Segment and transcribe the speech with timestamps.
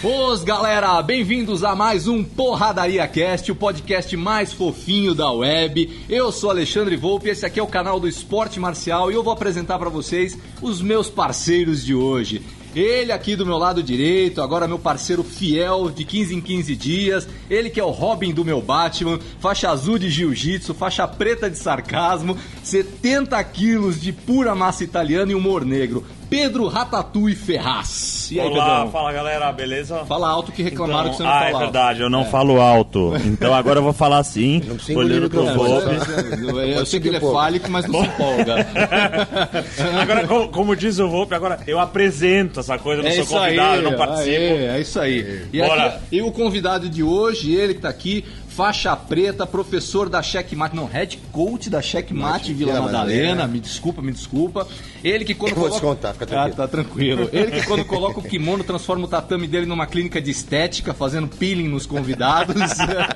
[0.00, 6.04] Os galera, bem-vindos a mais um Porradaria Cast, o podcast mais fofinho da web.
[6.08, 9.32] Eu sou Alexandre Volpe, esse aqui é o canal do Esporte Marcial e eu vou
[9.32, 12.40] apresentar para vocês os meus parceiros de hoje.
[12.76, 17.28] Ele aqui do meu lado direito, agora meu parceiro fiel de 15 em 15 dias.
[17.50, 21.58] Ele que é o Robin do meu Batman, faixa azul de jiu-jitsu, faixa preta de
[21.58, 26.04] sarcasmo, 70 quilos de pura massa italiana e humor negro.
[26.28, 28.28] Pedro Ratatouille Ferraz.
[28.30, 28.92] E aí, Olá, Pedrão?
[28.92, 30.04] fala galera, beleza?
[30.04, 32.24] Fala alto que reclamaram então, que você não ah, fala é verdade, eu não é.
[32.24, 33.14] falo alto.
[33.24, 34.62] Então agora eu vou falar assim,
[34.94, 35.88] olhando pro Volpe.
[36.76, 38.66] Eu sei que ele é fálico, mas não se empolga.
[40.00, 43.78] agora, como, como, diz o Volpe, agora eu apresento essa coisa, não é sou convidado,
[43.78, 44.30] aí, não participo.
[44.30, 45.48] é isso aí.
[45.50, 45.86] E, Bora.
[45.86, 48.24] Aqui, e o convidado de hoje, ele que tá aqui,
[48.58, 53.20] faixa preta, professor da Checkmate, não, head coach da Checkmate Vila, Vila Madalena.
[53.20, 54.66] Madalena, me desculpa, me desculpa.
[55.04, 55.70] Ele que quando Eu coloca...
[55.70, 56.52] vou descontar, fica tranquilo.
[56.52, 57.30] Ah, tá tranquilo.
[57.32, 61.28] Ele que quando coloca o kimono transforma o tatame dele numa clínica de estética, fazendo
[61.28, 62.56] peeling nos convidados.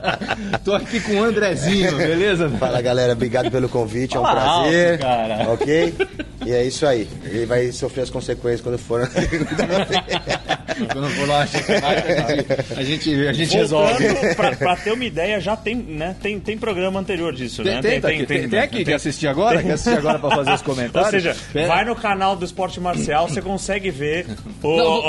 [0.65, 2.49] Tô aqui com o Andrezinho, beleza?
[2.51, 4.93] Fala galera, obrigado pelo convite, Fala é um prazer.
[4.93, 5.53] Alto, cara.
[5.55, 5.95] Ok?
[6.47, 7.09] E é isso aí.
[7.25, 9.11] Ele vai sofrer as consequências quando for
[10.93, 14.35] Quando for lá, a gente, a gente resolve.
[14.35, 16.17] Pra, pra, ter uma ideia, já tem, né?
[16.21, 17.83] Tem, tem programa anterior disso, tem, né?
[17.83, 19.63] Tem, tem, tem, tem, aqui, quer assistir agora?
[19.63, 21.25] Quer assistir agora pra fazer os comentários?
[21.25, 24.27] Ou seja, vai no canal do Esporte Marcial, você consegue ver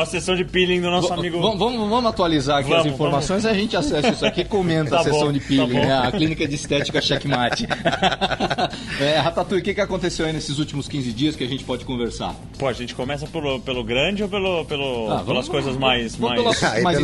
[0.01, 1.41] a sessão de peeling do nosso amigo.
[1.41, 3.57] Vamos, vamos atualizar aqui as informações, vamos.
[3.57, 6.07] a gente acessa isso aqui e comenta tá a sessão de tá peeling, tá né?
[6.07, 7.67] a clínica de estética checkmate.
[9.01, 11.85] é, Ratatouille, o que, que aconteceu aí nesses últimos 15 dias que a gente pode
[11.85, 12.35] conversar?
[12.57, 16.17] Pô, a gente começa pelo, pelo grande ou pelo, pelo, ah, pelas coisas mais.
[16.17, 16.41] Mais...
[16.83, 17.03] Mais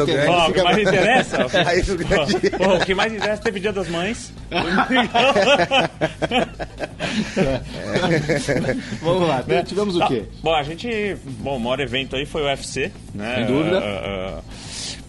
[0.54, 1.38] que mais interessa?
[2.60, 4.32] O que mais interessa teve Dia das Mães.
[9.02, 10.26] Vamos lá, tivemos o quê?
[10.42, 11.18] Bom, a gente.
[11.40, 13.36] Bom, o maior evento aí foi o UFC, né?
[13.36, 13.80] Sem dúvida.
[13.80, 14.44] Uh, uh,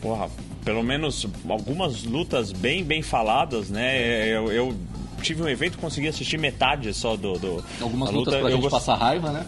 [0.00, 0.28] porra,
[0.64, 4.28] pelo menos algumas lutas bem, bem faladas, né?
[4.28, 4.76] Eu, eu
[5.20, 7.38] tive um evento consegui assistir metade só do.
[7.38, 8.40] do algumas lutas luta.
[8.40, 8.72] pra eu gente gost...
[8.72, 9.46] passar raiva, né?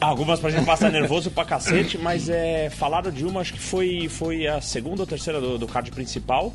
[0.00, 4.08] Algumas pra gente passar nervoso pra cacete, mas é, falaram de uma, acho que foi,
[4.08, 6.52] foi a segunda ou terceira do, do card principal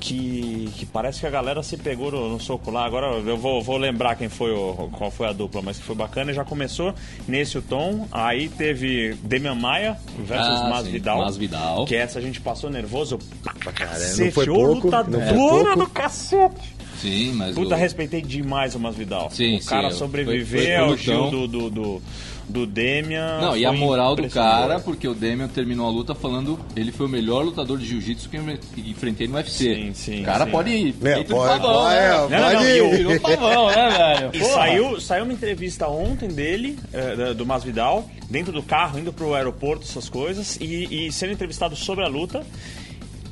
[0.00, 2.84] que, que parece que a galera se pegou no, no, soco lá.
[2.84, 5.94] Agora eu vou, vou lembrar quem foi o, qual foi a dupla, mas que foi
[5.94, 6.30] bacana.
[6.30, 6.94] E já começou
[7.26, 8.06] nesse o tom.
[8.12, 11.18] Aí teve Demian Maia versus ah, Masvidal.
[11.18, 11.84] Masvidal.
[11.84, 14.24] Que essa a gente passou nervoso pra cacete.
[14.24, 15.78] Não foi pouco, não foi pouco.
[15.78, 16.76] do cacete.
[17.00, 17.54] Sim, mas.
[17.54, 17.78] Puta, o...
[17.78, 19.30] respeitei demais o Masvidal.
[19.30, 22.02] Sim, o cara sim, sobreviver ao Gil do, do, do
[22.48, 23.40] do Demian.
[23.40, 27.06] Não, e a moral do cara, porque o Demian terminou a luta falando ele foi
[27.06, 28.44] o melhor lutador de jiu-jitsu que eu
[28.76, 29.74] enfrentei no UFC.
[29.74, 30.22] Sim, sim.
[30.22, 30.50] O cara sim.
[30.50, 30.94] pode ir.
[31.02, 32.40] É, pode, pavão, é, né?
[32.40, 32.96] pode, não, não, ir.
[32.96, 34.30] Virou pavão, né, velho?
[34.34, 39.34] E saiu, saiu uma entrevista ontem dele, é, do Masvidal, dentro do carro, indo pro
[39.34, 42.44] aeroporto, essas coisas, e, e sendo entrevistado sobre a luta.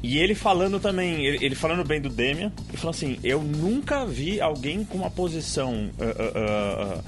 [0.03, 4.05] E ele falando também, ele, ele, falando bem do Demian, ele falou assim: Eu nunca
[4.05, 7.05] vi alguém com uma posição uh, uh, uh,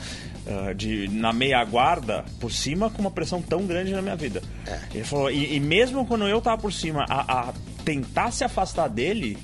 [0.74, 4.42] de, na meia guarda por cima com uma pressão tão grande na minha vida.
[4.66, 4.80] É.
[4.94, 8.88] Ele falou: e, e, mesmo quando eu tava por cima, a, a tentar se afastar
[8.88, 9.38] dele,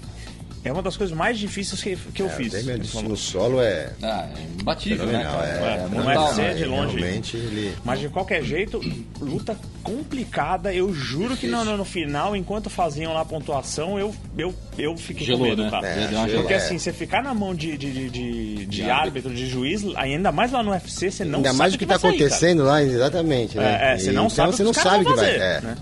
[0.64, 2.94] é uma das coisas mais difíceis que, que eu é, fiz.
[2.94, 3.92] O no solo é.
[4.00, 5.22] Ah, é imbatível, né?
[5.22, 6.96] É, é, não é ser de longe.
[6.96, 7.74] Realmente ele...
[7.84, 8.80] Mas de qualquer jeito,
[9.20, 10.72] luta complicada.
[10.72, 15.26] Eu juro que no, no, final, enquanto faziam lá a pontuação, eu, eu, eu fiquei
[15.26, 15.70] Gelou, com medo, né?
[15.70, 15.86] cara.
[15.88, 19.84] É, Porque assim, você ficar na mão de, de, de, de, de árbitro, de juiz,
[19.96, 22.80] ainda mais lá no UFC, você não ainda sabe mais o que, está acontecendo lá,
[22.82, 23.56] exatamente.
[23.56, 23.94] Né?
[23.94, 25.34] É, você não então, sabe você não sabe o que vai.
[25.34, 25.60] É.
[25.60, 25.76] Né?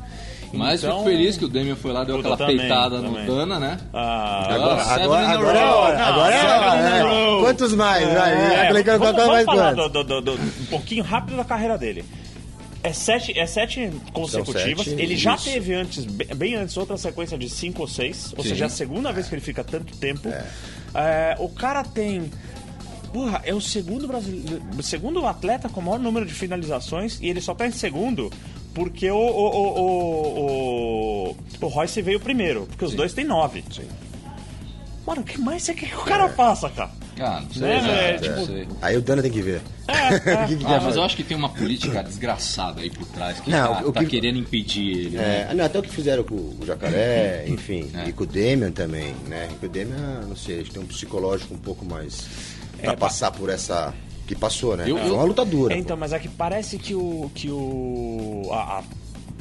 [0.53, 3.25] Mas então, fico feliz que o Demian foi lá, deu aquela também, peitada também.
[3.25, 3.79] no Dana, né?
[3.93, 6.05] Ah, agora, agora, agora, é hora.
[6.05, 7.43] Agora é hora.
[7.43, 8.13] Quantos mais?
[8.13, 8.33] Vai.
[8.33, 12.05] É, vamos, vamos, vamos falar do, do, do, um pouquinho rápido da carreira dele.
[12.83, 14.87] É sete, é sete consecutivas.
[14.87, 18.33] Sete, ele já teve antes, bem antes, outra sequência de cinco ou seis.
[18.37, 18.51] Ou Sim.
[18.51, 20.29] seja, é a segunda vez que ele fica tanto tempo.
[20.29, 20.45] É.
[20.95, 22.31] É, o cara tem.
[23.13, 27.41] Porra, é o segundo brasileiro, segundo atleta com o maior número de finalizações e ele
[27.41, 28.31] só tá em segundo
[28.75, 32.97] porque o, o, o, o, o Royce veio primeiro, porque os Sim.
[32.97, 33.65] dois têm nove.
[33.71, 33.89] Sim.
[35.07, 36.29] Mano, o que mais você quer que o cara é.
[36.29, 36.91] faça, cara?
[37.17, 38.15] Cara, não sei, né?
[38.15, 38.77] é, tipo...
[38.81, 39.61] Aí o Dana tem que ver.
[39.87, 40.47] É, é.
[40.49, 43.51] que que ah, mas eu acho que tem uma política desgraçada aí por trás que
[43.51, 44.07] não, tá, o tá que...
[44.07, 45.17] tá querendo impedir ele.
[45.17, 45.55] É, né?
[45.55, 48.09] não, até o que fizeram com o Jacaré, enfim, é.
[48.09, 49.49] e com o Demian também, né?
[49.53, 52.27] E com o Demian, não sei, a gente tem um psicológico um pouco mais
[52.81, 53.93] pra passar por essa
[54.31, 54.85] que passou, né?
[54.87, 55.75] Eu, Foi uma luta dura.
[55.75, 57.29] É, então, mas é que parece que o.
[57.35, 58.83] Que o a, a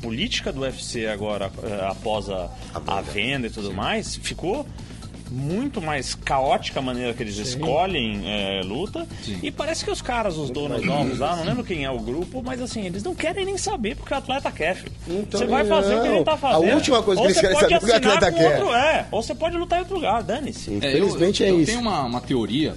[0.01, 2.91] política do UFC agora, eh, após a, a, venda.
[2.93, 3.73] a venda, e tudo Sim.
[3.73, 4.65] mais, ficou
[5.29, 7.41] muito mais caótica a maneira que eles Sim.
[7.41, 9.05] escolhem é, luta.
[9.21, 9.39] Sim.
[9.43, 12.41] E parece que os caras, os donos novos lá, não lembro quem é o grupo,
[12.41, 14.93] mas assim, eles não querem nem saber porque o atleta quer, filho.
[15.05, 15.99] Então, você vai fazer não.
[15.99, 16.71] o que ele tá fazendo.
[16.71, 18.59] A última coisa que eles querem saber é o atleta quer.
[18.61, 20.73] Outro, é, ou você pode lutar em outro lugar, dane-se.
[20.73, 21.71] Infelizmente é, eu, eu, é isso.
[21.71, 22.75] Eu tenho uma, uma teoria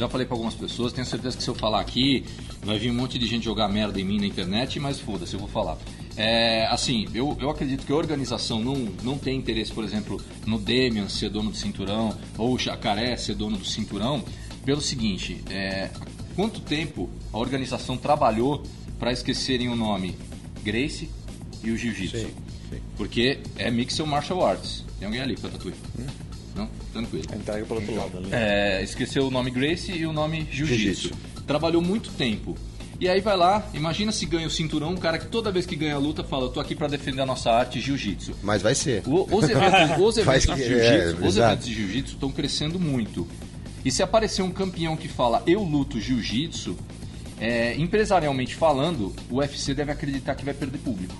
[0.00, 2.24] já falei para algumas pessoas, tenho certeza que se eu falar aqui,
[2.62, 5.40] vai vir um monte de gente jogar merda em mim na internet, mas foda-se, eu
[5.40, 5.76] vou falar.
[6.16, 10.58] É, assim, eu, eu acredito que a organização não, não tem interesse, por exemplo, no
[10.58, 14.24] Demian ser dono do cinturão, ou o Jacaré ser dono do cinturão,
[14.64, 15.90] pelo seguinte, é,
[16.34, 18.62] quanto tempo a organização trabalhou
[18.98, 20.16] para esquecerem o nome
[20.64, 21.10] Grace
[21.62, 22.30] e o Jiu-Jitsu?
[22.96, 24.82] Porque é Mixed Martial Arts.
[24.98, 25.78] Tem alguém ali com a tatuagem?
[26.60, 26.68] Não?
[26.92, 27.24] Tranquilo.
[27.34, 28.18] Entrega pelo outro lado.
[28.18, 28.28] Ali.
[28.32, 31.10] É, esqueceu o nome Grace e o nome Jiu-Jitsu.
[31.46, 32.56] Trabalhou muito tempo.
[33.00, 35.74] E aí vai lá, imagina se ganha o cinturão, um cara que toda vez que
[35.74, 38.34] ganha a luta fala, eu tô aqui para defender a nossa arte jiu-jitsu.
[38.42, 39.02] Mas vai ser.
[39.06, 43.26] O, os eventos, os eventos de jiu-jitsu é, jiu-jitsu estão crescendo muito.
[43.82, 46.76] E se aparecer um campeão que fala, eu luto jiu-jitsu,
[47.40, 51.14] é, empresarialmente falando, o UFC deve acreditar que vai perder público.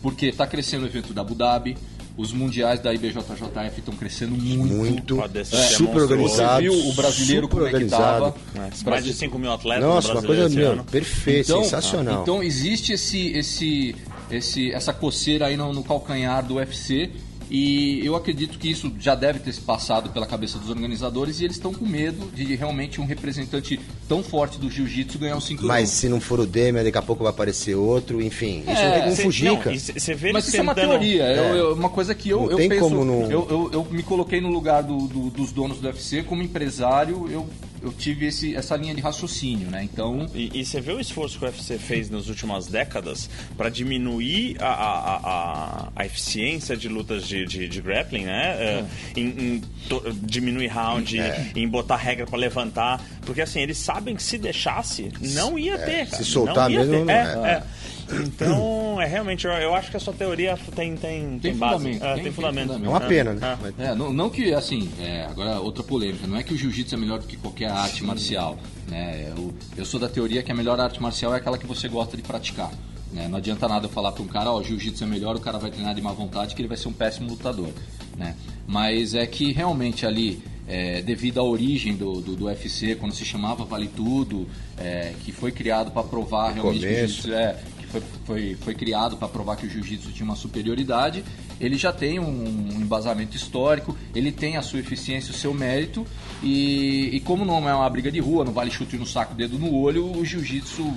[0.00, 1.76] Porque está crescendo o evento da Abu Dhabi,
[2.16, 4.74] os mundiais da IBJJF estão crescendo muito.
[4.74, 5.20] Muito.
[5.20, 6.62] É, super organizado.
[6.62, 8.26] Você viu o brasileiro como organizado.
[8.26, 8.86] é que estava?
[8.86, 12.22] É, mais de 5 mil atletas Nossa, uma coisa meu, perfeito, então, sensacional.
[12.22, 13.96] Então existe esse, esse,
[14.30, 17.10] esse, essa coceira aí no, no calcanhar do UFC
[17.54, 21.44] e eu acredito que isso já deve ter se passado pela cabeça dos organizadores e
[21.44, 23.78] eles estão com medo de realmente um representante
[24.08, 25.68] tão forte do jiu-jitsu ganhar um cinturão.
[25.68, 28.64] Mas se não for o Demian, daqui a pouco vai aparecer outro, enfim.
[28.66, 29.70] É, isso não tem como fugir, cara.
[29.70, 30.56] Mas isso tentando...
[30.56, 31.60] é uma teoria, é.
[31.60, 33.30] Eu, uma coisa que eu, não eu tem penso, como não...
[33.30, 37.28] eu, eu, eu, me coloquei no lugar do, do, dos donos do UFC como empresário,
[37.30, 37.46] eu
[37.82, 39.82] eu tive esse, essa linha de raciocínio, né?
[39.82, 40.28] Então.
[40.34, 44.56] E, e, você vê o esforço que o UFC fez nas últimas décadas para diminuir
[44.60, 48.56] a, a, a, a, eficiência de lutas de, de, de grappling, né?
[48.58, 48.84] É.
[49.16, 51.50] Em, em to, diminuir round, é.
[51.56, 53.04] em botar regra para levantar.
[53.26, 55.78] Porque assim, eles sabem que se deixasse, não ia é.
[55.78, 56.22] ter, cara.
[56.22, 57.12] Se soltar mesmo, ter.
[57.12, 57.62] É, é, é.
[58.10, 62.04] Então, é realmente, eu, eu, acho que a sua teoria tem, tem, tem, tem fundamento.
[62.04, 62.66] É, tem, tem, fundamento.
[62.68, 62.86] fundamento.
[62.86, 63.58] É uma pena, né?
[63.78, 63.84] É.
[63.84, 66.98] é, não, não, que, assim, é, agora outra polêmica, não é que o jiu-jitsu é
[66.98, 68.58] melhor do que qualquer arte marcial.
[68.88, 69.32] Né?
[69.36, 72.16] Eu, eu sou da teoria que a melhor arte marcial é aquela que você gosta
[72.16, 72.70] de praticar.
[73.12, 73.28] Né?
[73.28, 75.58] Não adianta nada eu falar para um cara, ó, oh, jiu-jitsu é melhor, o cara
[75.58, 77.68] vai treinar de má vontade que ele vai ser um péssimo lutador.
[78.16, 78.34] Né?
[78.66, 83.24] Mas é que realmente ali é, devido à origem do, do, do, UFC, quando se
[83.24, 84.48] chamava Vale Tudo,
[84.78, 87.22] é, que foi criado para provar no realmente começo.
[87.22, 87.56] que é,
[87.92, 91.22] foi, foi, foi criado para provar que o jiu-jitsu tinha uma superioridade,
[91.60, 96.06] ele já tem um embasamento histórico, ele tem a sua eficiência, o seu mérito,
[96.42, 99.58] e, e como não é uma briga de rua, não vale chute no saco, dedo
[99.58, 100.90] no olho, o jiu-jitsu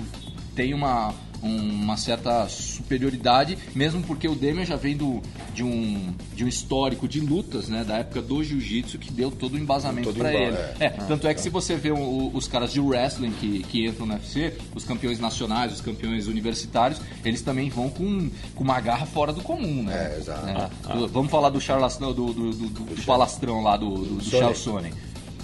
[0.54, 1.14] tem uma,
[1.46, 5.22] uma certa superioridade, mesmo porque o Demian já vem do,
[5.54, 9.54] de, um, de um histórico de lutas, né, da época do jiu-jitsu, que deu todo
[9.54, 10.56] o embasamento para ele.
[10.56, 11.42] É, é ah, tanto é que tá.
[11.42, 15.18] se você vê o, os caras de wrestling que, que entram no UFC, os campeões
[15.18, 20.14] nacionais, os campeões universitários, eles também vão com, com uma garra fora do comum, né?
[20.14, 20.46] É, exato.
[20.46, 20.54] Né?
[20.56, 21.06] Ah, ah.
[21.12, 24.58] Vamos falar do, Charles, do, do, do, do, do palastrão lá do, do, do Charles
[24.58, 24.92] Sonnen.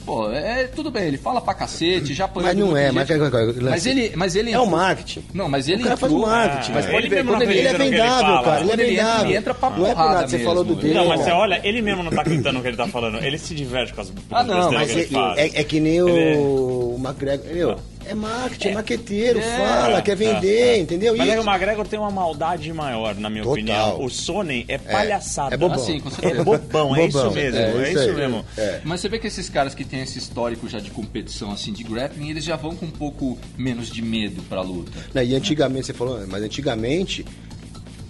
[0.05, 3.17] Pô, é tudo bem, ele fala pra cacete, já Mas não é, mas, é,
[3.61, 5.25] mas ele, mas ele é o marketing.
[5.33, 6.73] Não, mas ele o cara faz o marketing.
[6.73, 9.27] mas pode ver, quando ele, ele é vendável, cara, ele é vendável.
[9.27, 10.95] Ele entra pra não é nada, você falou do dele.
[10.95, 13.39] Não, mas você olha, ele mesmo não tá acreditando no que ele tá falando, ele
[13.39, 17.79] se diverte com as Ah, não, mas é, é, é, que nem o, o McGregor,
[18.07, 21.17] é marketing, é, é maqueteiro, é, fala, quer vender, é, entendeu?
[21.17, 23.53] Mas é o McGregor tem uma maldade maior, na minha Total.
[23.55, 24.05] opinião.
[24.05, 25.55] O Sonnen é palhaçada.
[25.55, 25.77] É, bobão.
[25.77, 27.59] Assim, É bobão, é isso mesmo.
[27.59, 28.45] É, isso, mesmo.
[28.85, 31.83] Mas você vê que esses caras que têm esse histórico já de competição, assim, de
[31.85, 34.93] grappling, eles já vão com um pouco menos de medo pra luta.
[35.15, 37.25] Não, e antigamente, você falou, mas antigamente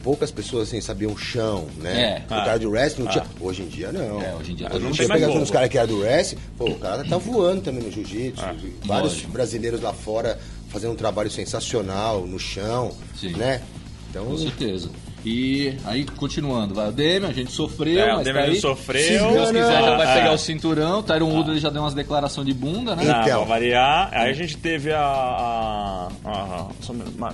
[0.02, 2.02] poucas pessoas assim, sabiam o chão, né?
[2.02, 2.24] É.
[2.24, 3.12] O cara do wrestling não ah.
[3.12, 3.26] tinha.
[3.40, 4.20] Hoje em dia não.
[4.20, 4.94] É, hoje em dia hoje não.
[4.94, 7.90] Você pega os caras que eram do wrestling, pô, o cara tá voando também no
[7.90, 8.42] jiu-jitsu.
[8.42, 8.54] Ah,
[8.84, 9.32] vários lógico.
[9.32, 13.32] brasileiros lá fora fazendo um trabalho sensacional no chão, Sim.
[13.32, 13.62] né?
[14.10, 14.90] Então, Com certeza.
[15.24, 16.88] E aí, continuando, vai.
[16.88, 18.00] O Demian, a gente sofreu.
[18.00, 19.02] É, o Demian tá sofreu.
[19.02, 20.14] Se Deus quiser, já vai é.
[20.20, 20.98] pegar o cinturão.
[20.98, 23.04] O Tyron Woodley já deu umas declarações de bunda, né?
[23.04, 23.46] Não, então.
[23.46, 24.10] pra variar.
[24.12, 25.00] Aí a gente teve a.
[25.00, 26.66] a, a,
[27.28, 27.32] a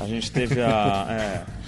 [0.00, 1.06] a gente teve a.
[1.08, 1.56] É...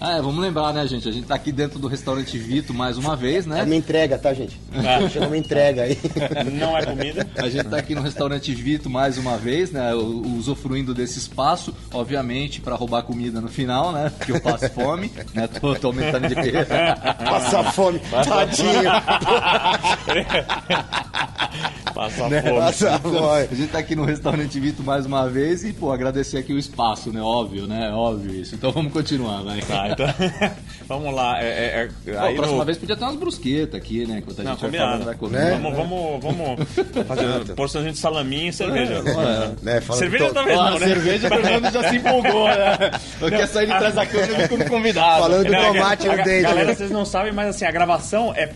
[0.00, 1.08] Ah, é, vamos lembrar, né, gente?
[1.08, 3.60] A gente tá aqui dentro do restaurante Vito mais uma vez, né?
[3.60, 4.60] É uma entrega, tá, gente?
[4.70, 5.08] É.
[5.08, 5.98] Chama uma entrega aí.
[6.52, 7.26] Não é comida.
[7.36, 9.94] A gente tá aqui no restaurante Vito mais uma vez, né?
[9.94, 14.12] Usufruindo desse espaço, obviamente, para roubar comida no final, né?
[14.18, 15.46] Porque eu passo fome, né?
[15.46, 16.68] Tô, tô aumentando de peso.
[17.24, 18.90] Passar fome, tadinho.
[21.94, 22.42] Passa né?
[22.42, 22.58] fome.
[22.58, 23.48] Passa fome.
[23.50, 26.58] a gente tá aqui no restaurante Vito mais uma vez e, pô, agradecer aqui o
[26.58, 27.20] espaço, né?
[27.22, 27.90] Óbvio, né?
[27.92, 28.54] Óbvio isso.
[28.54, 29.60] Então vamos continuar, vai.
[29.62, 30.06] Tá, então,
[30.88, 31.40] vamos lá.
[31.42, 34.18] É, é, é, Pô, aí a próxima no- vez podia ter umas brusquetas aqui, né?
[34.18, 34.90] Enquanto a Não, gente vai combinado.
[34.90, 35.38] falando, vai comer.
[35.38, 35.50] Né?
[35.62, 36.68] Vamos, vamos, vamos
[37.06, 39.02] fazer porçãozinha de salaminho e cerveja.
[39.62, 40.86] Né, falando Cerveja to- talvez Ó, não, a né?
[40.88, 42.90] cerveja, o Fernando já se empolgou, né?
[43.20, 45.22] Eu quero sair de trás da câmera como convidado.
[45.22, 46.42] Falando do Não, tomate no dente.
[46.42, 46.74] Galera, né?
[46.74, 48.50] vocês não sabem, mas assim, a gravação é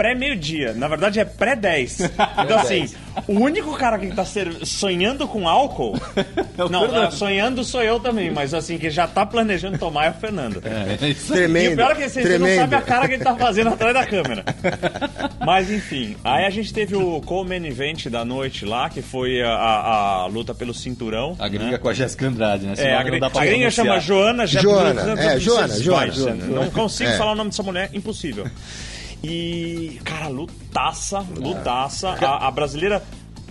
[0.00, 0.72] pré-meio-dia.
[0.74, 2.10] Na verdade, é pré-10.
[2.42, 2.88] Então, assim,
[3.28, 5.94] o único cara que tá ser- sonhando com álcool.
[6.60, 7.12] É não, Fernando.
[7.12, 10.62] sonhando sou eu também, mas assim, que já tá planejando tomar é o Fernando.
[10.64, 11.38] É, é isso aí.
[11.38, 11.72] E Tremendo.
[11.72, 12.60] o pior é que vocês, vocês não tremendo.
[12.60, 14.44] sabem a cara que ele tá fazendo atrás da câmera.
[15.44, 19.50] Mas enfim, aí a gente teve o co-main event da noite lá, que foi a,
[19.50, 21.34] a- a luta pelo cinturão.
[21.38, 21.78] A gringa né?
[21.78, 22.74] com a Jéssica Andrade, né?
[22.76, 26.44] É, a, não gringa, dá pra a gringa chama Joana Joana, é, Joana, Joana, Jeb-
[26.50, 27.16] Não consigo É.
[27.16, 28.46] falar o nome dessa mulher, impossível.
[29.22, 32.10] E, cara, lutaça, lutaça.
[32.10, 33.02] A, a brasileira,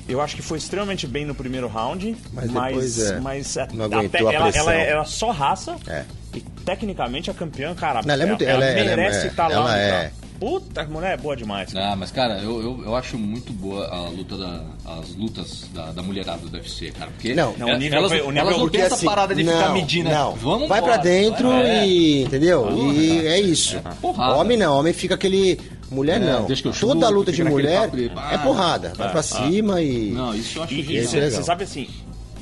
[0.07, 4.19] eu acho que foi extremamente bem no primeiro round, Mas mas, é, mas não até-
[4.19, 5.75] ela, ela era só raça.
[5.87, 6.05] É.
[6.33, 9.47] E tecnicamente a campeã, cara, Não, ela é muito- ela é- ela é- merece estar
[9.47, 9.53] lá.
[9.53, 10.11] ela é- lugar.
[10.39, 11.73] Puta, a mulher é boa demais.
[11.73, 11.91] cara.
[11.91, 15.91] Ah, mas cara, eu, eu, eu acho muito boa a luta da, as lutas da,
[15.91, 17.11] da mulherada do UFC, cara.
[17.11, 19.35] Porque Não, não, o nível elas, foi- o nível- elas não têm essa assim, parada
[19.35, 20.09] de ficar não, medindo.
[20.09, 21.03] Não, Vamos vai pra embora.
[21.09, 21.85] dentro É.
[21.87, 22.23] e.
[22.23, 22.63] Entendeu?
[22.63, 23.27] Porra, e cara.
[23.29, 23.79] é isso.
[24.01, 24.35] Porrada.
[24.35, 25.59] Homem não, homem fica aquele.
[25.91, 26.45] Mulher É, não.
[26.45, 28.93] deixa que eu Toda chuto, luta de mulher de- é porrada.
[28.95, 30.11] Vai pra cima e.
[30.11, 31.31] Não, isso eu acho E, é legal.
[31.31, 31.89] você sabe assim,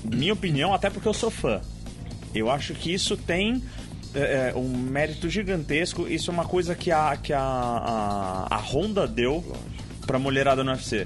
[0.04, 1.62] minha opinião, até porque eu sou fã,
[2.36, 3.64] eu acho que isso tem
[4.18, 6.08] é, é, um mérito gigantesco.
[6.08, 9.44] Isso é uma coisa que a, que a, a, a Honda deu
[10.06, 11.06] pra mulherada no UFC.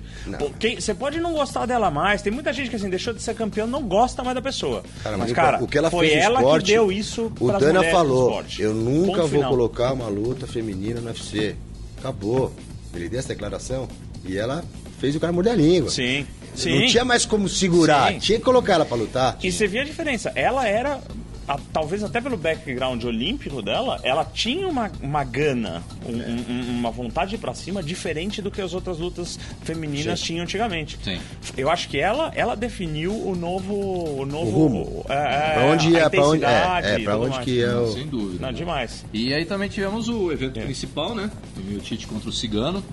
[0.79, 3.65] Você pode não gostar dela mais, tem muita gente que assim, deixou de ser campeão
[3.65, 4.83] não gosta mais da pessoa.
[5.03, 7.51] Cara, mas, mas cara, o que ela foi fez ela esporte, que deu isso O
[7.51, 9.49] Dana falou: eu nunca Ponto vou final.
[9.49, 11.55] colocar uma luta feminina no UFC.
[11.97, 12.53] Acabou.
[12.93, 13.87] Ele deu essa declaração
[14.25, 14.63] e ela
[14.99, 15.89] fez o cara morder a língua.
[15.89, 16.81] Sim, sim.
[16.81, 18.19] Não tinha mais como segurar, Sim.
[18.19, 19.37] tinha que colocar ela pra lutar.
[19.41, 20.31] E você via a diferença.
[20.35, 20.99] Ela era,
[21.47, 26.11] a- talvez até pelo background olímpico dela, ela tinha uma, uma gana, um-
[26.51, 30.25] um- uma vontade pra cima diferente do que as outras lutas femininas Sim.
[30.25, 30.97] tinham antigamente.
[31.03, 31.19] Sim.
[31.57, 33.73] Eu acho que ela, ela definiu o novo,
[34.21, 35.05] o novo O rumo.
[35.09, 37.45] É, é, Pra onde ia, pra onde, é, é, e pra onde mais.
[37.45, 37.91] que é o.
[37.91, 38.45] Sem dúvida.
[38.45, 39.05] Não, demais.
[39.13, 40.63] E aí também tivemos o evento É.
[40.63, 41.29] principal, né?
[41.57, 42.83] O Tite contra o Cigano.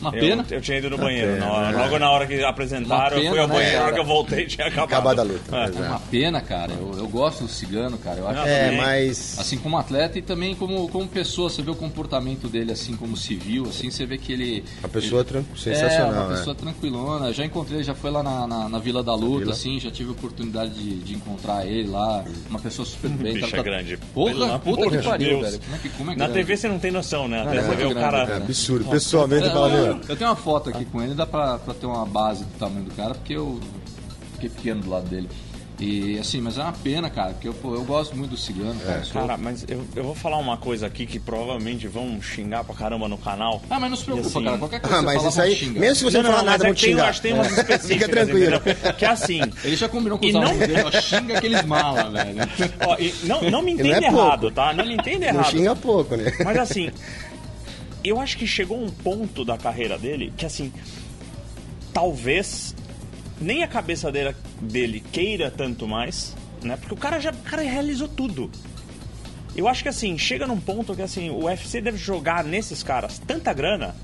[0.00, 0.46] Uma Eu, pena.
[0.50, 1.32] eu tinha ido no banheiro.
[1.34, 1.82] pena, na hora- né?
[1.84, 3.78] Logo na hora que apresentaram, Uma eu fui ao pena, né, banheiro.
[3.78, 4.86] Na hora que eu voltei, tinha acabado.
[4.92, 5.56] Acabado a luta.
[5.56, 5.64] É.
[5.64, 5.82] Exato.
[5.82, 6.72] Uma pena, cara.
[6.72, 8.18] Eu, eu gosto do Cigano, cara.
[8.20, 8.76] Eu acho É, também.
[8.78, 9.38] mas.
[9.38, 13.16] Assim como atleta e também como, como pessoa, você vê o comportamento dele assim como
[13.16, 14.64] civil, assim, você vê que ele.
[14.80, 16.36] Uma pessoa ele, tran- É, sensacional, uma é.
[16.36, 17.32] pessoa tranquilona.
[17.32, 19.52] Já encontrei, já foi lá na, na, na Vila da Luta, Vila.
[19.52, 22.24] assim, já tive a oportunidade de, de encontrar ele lá.
[22.50, 23.34] Uma pessoa super bem.
[23.34, 23.96] bicho tá- é grande.
[24.14, 25.58] Porra, Pelo puta que pariu, velho.
[25.60, 26.32] Como é que como é Na grande?
[26.40, 27.40] TV você não tem noção, né?
[27.42, 28.26] É você muito vê o cara.
[28.26, 28.32] cara.
[28.34, 28.84] É absurdo.
[28.90, 32.04] Pessoalmente, É, fala, eu, tenho uma foto aqui com ele, dá pra, pra ter uma
[32.06, 33.60] base do tamanho do cara, porque eu
[34.34, 35.28] fiquei pequeno do lado dele.
[35.78, 38.80] E assim, mas é uma pena, cara, porque eu, pô, eu gosto muito do cigano,
[38.80, 39.04] cara.
[39.04, 42.74] sou- Cara, mas eu, eu vou falar uma coisa aqui que provavelmente vão xingar pra
[42.74, 43.60] caramba no canal.
[43.68, 44.56] Ah, mas não se preocupa, assim- cara.
[44.56, 45.80] Qualquer coisa Ah, que mas você isso falar, aí, vão xingar.
[45.80, 47.08] mesmo se você não, falar mas nada, é vão te tem, xingar.
[47.10, 47.60] acho que tem umas É.
[47.60, 47.86] específicas.
[47.88, 48.56] Fica tranquilo.
[48.56, 48.92] entendeu?
[48.94, 49.40] Que é assim.
[49.64, 52.38] Ele já combinou com E os não- alunos dele, ó, xinga aqueles mala, velho.
[52.88, 54.16] Ó, e não, não me não entenda é pouco.
[54.26, 54.72] errado, tá?
[54.72, 55.50] Não me entenda Não errado.
[55.50, 56.32] xinga pouco, né?
[56.42, 56.90] Mas assim,
[58.08, 60.72] eu acho que chegou um ponto da carreira dele que assim,
[61.92, 62.74] talvez
[63.40, 66.76] nem a cabeça dele, dele queira tanto mais, né?
[66.76, 68.50] Porque o cara já o cara realizou tudo.
[69.54, 73.18] Eu acho que assim, chega num ponto que assim, o UFC deve jogar nesses caras
[73.18, 73.94] tanta grana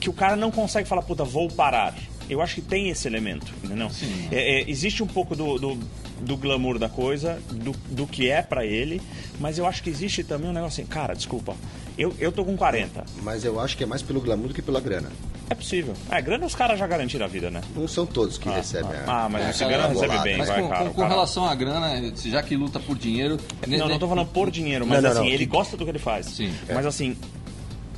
[0.00, 1.94] que o cara não consegue falar, puta, vou parar.
[2.28, 3.90] Eu acho que tem esse elemento, entendeu?
[4.30, 5.78] É, é, existe um pouco do, do,
[6.20, 9.00] do glamour da coisa, do, do que é pra ele,
[9.38, 11.54] mas eu acho que existe também um negócio assim, cara, desculpa,
[11.96, 13.04] eu, eu tô com 40.
[13.22, 15.10] Mas eu acho que é mais pelo glamour do que pela grana.
[15.48, 15.94] É possível.
[16.10, 17.60] É, grana os caras já garantiram a vida, né?
[17.76, 19.24] Não são todos que recebem a.
[19.24, 20.22] Ah, mas a o cigano grana recebe bolada.
[20.24, 20.84] bem, Mas vai, com, cara.
[20.84, 23.36] com- com cara- relação à grana, já que luta por dinheiro.
[23.66, 25.34] né, Não, não tô falando por dinheiro, mas Não, não, assim, não.
[25.34, 26.26] ele gosta do que ele faz.
[26.26, 26.52] Sim.
[26.72, 27.16] Mas assim,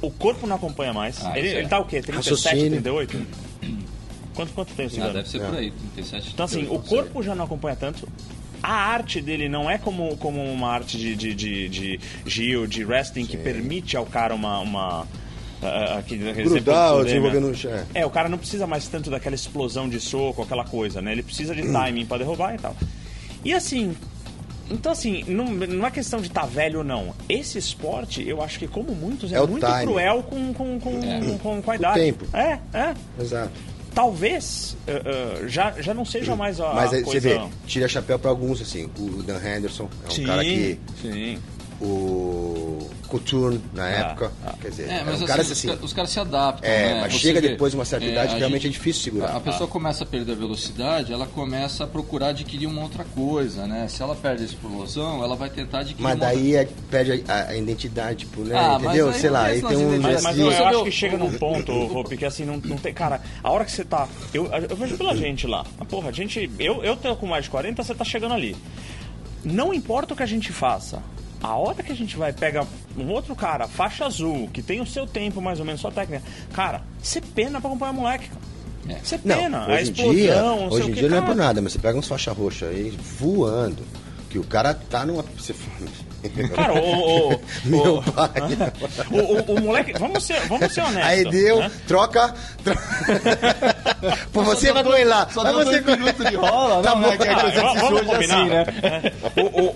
[0.02, 1.24] o corpo não acompanha mais.
[1.24, 1.58] Ah, ele, é.
[1.60, 2.02] ele tá o quê?
[2.02, 2.82] 37, Raciocínio.
[2.82, 3.26] 38?
[4.34, 5.12] Quanto, quanto tem o Ah, cigano?
[5.14, 6.30] deve ser por aí, 37.
[6.34, 8.06] Então, assim, o corpo já não acompanha tanto.
[8.62, 12.84] A arte dele não é como, como uma arte de, de, de, de Gil, de
[12.84, 14.58] wrestling, que permite ao cara uma.
[14.60, 15.06] uma
[16.06, 17.40] que Grudar né?
[17.40, 17.72] no chão.
[17.94, 21.12] É, o cara não precisa mais tanto daquela explosão de soco, aquela coisa, né?
[21.12, 22.76] Ele precisa de timing pra derrubar e tal.
[23.44, 23.96] E assim.
[24.68, 27.14] Então, assim, não, não é questão de estar velho ou não.
[27.28, 29.86] Esse esporte, eu acho que, como muitos, é, É o muito timing.
[29.86, 31.38] cruel com, com, com, É.
[31.40, 32.00] com, com a idade.
[32.00, 32.26] tempo.
[32.36, 32.94] É, é.
[33.20, 33.52] Exato.
[33.96, 37.18] Talvez eh, eh, já, já não seja mais a Mas aí coisa...
[37.18, 38.90] você vê, tira chapéu pra alguns, assim.
[38.98, 41.38] O Dan Henderson é um sim, cara que sim.
[41.80, 44.32] O Couture na Ah, época.
[44.60, 45.70] Quer dizer, É, mas um assim, cara os, assim.
[45.70, 46.68] os caras se adaptam.
[46.68, 47.00] É, né?
[47.02, 49.36] mas Você chega vê, depois de uma certa idade, a realmente gente- é difícil segurar.
[49.36, 53.66] A pessoa começa a perder a velocidade, ela começa a procurar adquirir uma outra coisa,
[53.66, 53.86] né?
[53.88, 57.24] Se ela perde a explosão, ela vai tentar adquirir Mas uma outra daí é, perde
[57.28, 58.56] a, a identidade, tipo, né?
[58.58, 59.12] Ah, Entendeu?
[59.12, 60.00] Sei lá, aí tem um.
[60.00, 62.92] Mas, Mas eu, eu acho que chega num ponto, Rô, porque assim, não, não tem.
[62.92, 64.08] Cara, a hora que você tá.
[64.34, 65.64] Eu, eu vejo pela gente lá.
[65.78, 66.50] Ah, Porra, a gente.
[66.58, 68.56] Eu, eu tô com mais de 40, você tá chegando ali.
[69.44, 71.00] Não importa o que a gente faça.
[71.46, 72.66] A hora que a gente vai, pega
[72.98, 76.24] um outro cara, faixa azul, que tem o seu tempo mais ou menos, sua técnica.
[76.52, 78.28] Cara, você pena pra acompanhar moleque.
[78.28, 78.40] cara.
[78.88, 79.00] É.
[79.02, 79.64] Você Não, pena.
[79.64, 81.32] a hoje em explosão, dia, não sei hoje o em que, dia não é cara.
[81.32, 83.82] por nada, mas você pega uns faixa roxa aí voando,
[84.28, 85.24] que o cara tá numa.
[85.38, 85.54] Você
[86.56, 87.34] Cara, o.
[87.36, 88.30] o, Meu o, pai.
[89.12, 89.92] o, o- o moleque.
[89.98, 91.04] Vamos ser, vamos ser honestos.
[91.04, 91.70] Aí deu, né?
[91.86, 92.34] troca.
[92.64, 92.74] tro-
[94.32, 95.28] Pô, você vai lá.
[95.30, 97.16] Só deu você dois minutos de rola, Tá não, bom, né?
[97.16, 98.40] Cara, gente vamos- combinar.
[98.42, 99.12] assim, né?
[99.36, 99.74] O, o-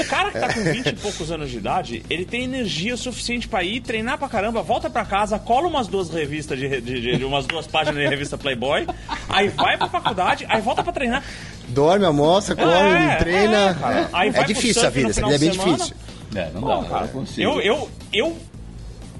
[0.00, 3.48] o cara que tá com 20 e poucos anos de idade, ele tem energia suficiente
[3.48, 7.16] pra ir treinar pra caramba, volta pra casa, cola umas duas revistas de, de- de-
[7.16, 8.86] de umas duas páginas de revista Playboy,
[9.28, 11.22] aí vai pra faculdade, aí volta pra treinar.
[11.68, 13.56] Dorme, almoça, come, É, treina.
[13.58, 14.08] é.
[14.12, 15.72] Aí É, vai é difícil a vida, essa vida é bem semana.
[15.76, 15.96] difícil.
[16.34, 17.40] É, não Pô, dá, cara, não consigo.
[17.42, 18.36] eu, eu, eu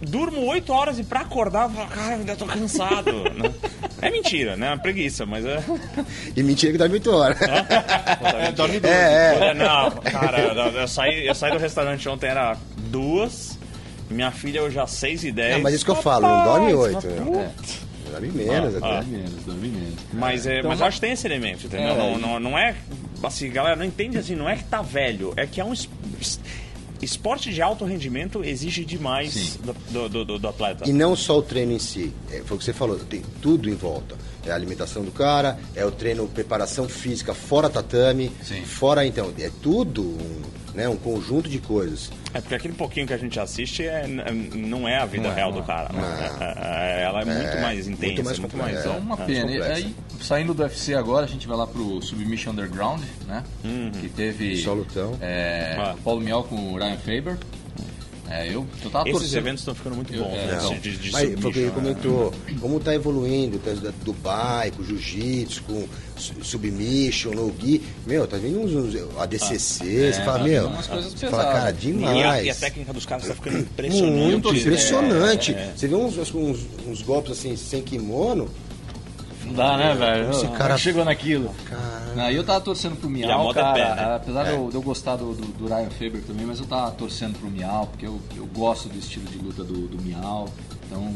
[0.03, 3.11] durmo 8 horas e pra acordar, eu falo, cara, ainda tô cansado.
[4.03, 4.69] É mentira, né?
[4.69, 5.63] É uma preguiça, mas é.
[6.35, 7.39] E mentira que dorme 8 horas.
[7.43, 8.95] É, dorme dois.
[8.95, 9.49] É, é.
[9.51, 12.57] É, Não, cara, eu, saí, eu saí do restaurante ontem, era
[12.89, 13.59] duas.
[14.09, 16.73] Minha filha hoje às 6 e 10 Não, mas isso que eu falo, não dorme
[16.73, 17.07] Rapaz, 8.
[17.07, 17.53] mas, né?
[18.11, 18.89] Dorme menos até.
[18.89, 19.95] Dorme menos, dorme menos.
[20.15, 21.89] Mas, é, Então, mas eu acho que tem esse elemento, entendeu?
[21.91, 22.75] É, não, não, não é.
[23.23, 25.75] Assim, galera, não entende assim, não é que tá velho, é que é um.
[27.01, 29.57] Es- es- Esporte de alto rendimento exige demais
[29.91, 30.89] do, do, do- do atleta.
[30.89, 33.69] E não só o treino em si, é, foi o que você falou, tem tudo
[33.69, 34.17] em volta.
[34.47, 38.63] É a alimentação do cara, é o treino, preparação física fora tatame, Sim.
[38.65, 40.43] fora então, é tudo um,
[40.75, 42.11] né, um conjunto de coisas.
[42.33, 45.35] É porque aquele pouquinho que a gente assiste é, não é a vida Não é,
[45.35, 45.67] real não do é.
[45.67, 45.93] cara.
[45.93, 46.01] né?
[46.41, 48.79] É- é- ela é, muito mais intensa, mais muito mais.
[48.79, 49.51] Então, uma É, pena.
[49.51, 53.43] E aí, saindo do UFC agora, a gente vai lá pro Submission Underground, né?
[54.01, 55.17] Que teve Só lutão.
[55.21, 55.95] é, Ah.
[56.05, 57.37] Paulo Miel com o Ryan Faber.
[58.31, 59.39] É, eu, eu tava Esses torcendo.
[59.39, 60.35] eventos estão ficando muito Eu- bons.
[60.35, 60.59] é, né?
[60.63, 60.75] não.
[60.79, 61.73] de, de Mas foi o que ele né?
[61.75, 65.85] comentou, como está evoluindo, tá, da Dubai, com jiu-jitsu, com
[66.17, 70.87] su- submission, no gi, meu, tá vindo uns, uns ADCC, você fala, tá meu, umas
[70.87, 72.47] coisas você fala, cara, E a, demais.
[72.47, 74.13] e a técnica dos caras tá ficando impressionante.
[74.17, 74.59] Muito né?
[74.61, 75.53] impressionante.
[75.53, 75.73] É, é.
[75.77, 78.49] Você vê uns, uns, uns golpes assim, sem kimono,
[79.45, 80.31] Não dá, né, velho?
[80.31, 81.55] Esse Como cara- chegou naquilo.
[82.15, 83.73] Não, eu tava torcendo pro E a Miau, é cara.
[83.75, 84.15] pé, né?
[84.17, 86.91] Apesar de, eu, de eu gostar do, do, do Ryan Faber também, mas eu tava
[86.93, 90.49] torcendo pro Miau, porque eu, eu gosto do estilo de luta do, do Miau.
[90.87, 91.15] Então,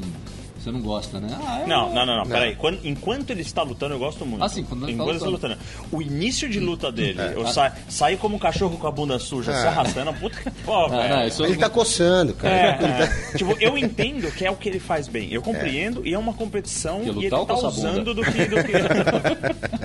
[0.65, 1.29] você não gosta, né?
[1.47, 2.57] Ah, é- Não, não, não, não, peraí.
[2.57, 4.43] Quando- enquanto ele está lutando, eu gosto muito.
[4.43, 5.37] Ah, sim, quando ele tá enquanto lutando.
[5.37, 5.61] está lutando.
[5.93, 7.33] O início de luta dele, É.
[7.37, 9.69] eu sa sair como um cachorro com a bunda suja, se É.
[9.69, 12.55] arrastando, puta que pô, Ah, não, isso Ele tá coçando, cara.
[12.55, 13.37] É, é.
[13.37, 15.33] tipo, eu entendo que é o que ele faz bem.
[15.33, 17.55] Eu compreendo e é uma competição Que e ele tá bunda?
[17.69, 18.45] usando do que.
[18.47, 18.73] Do que...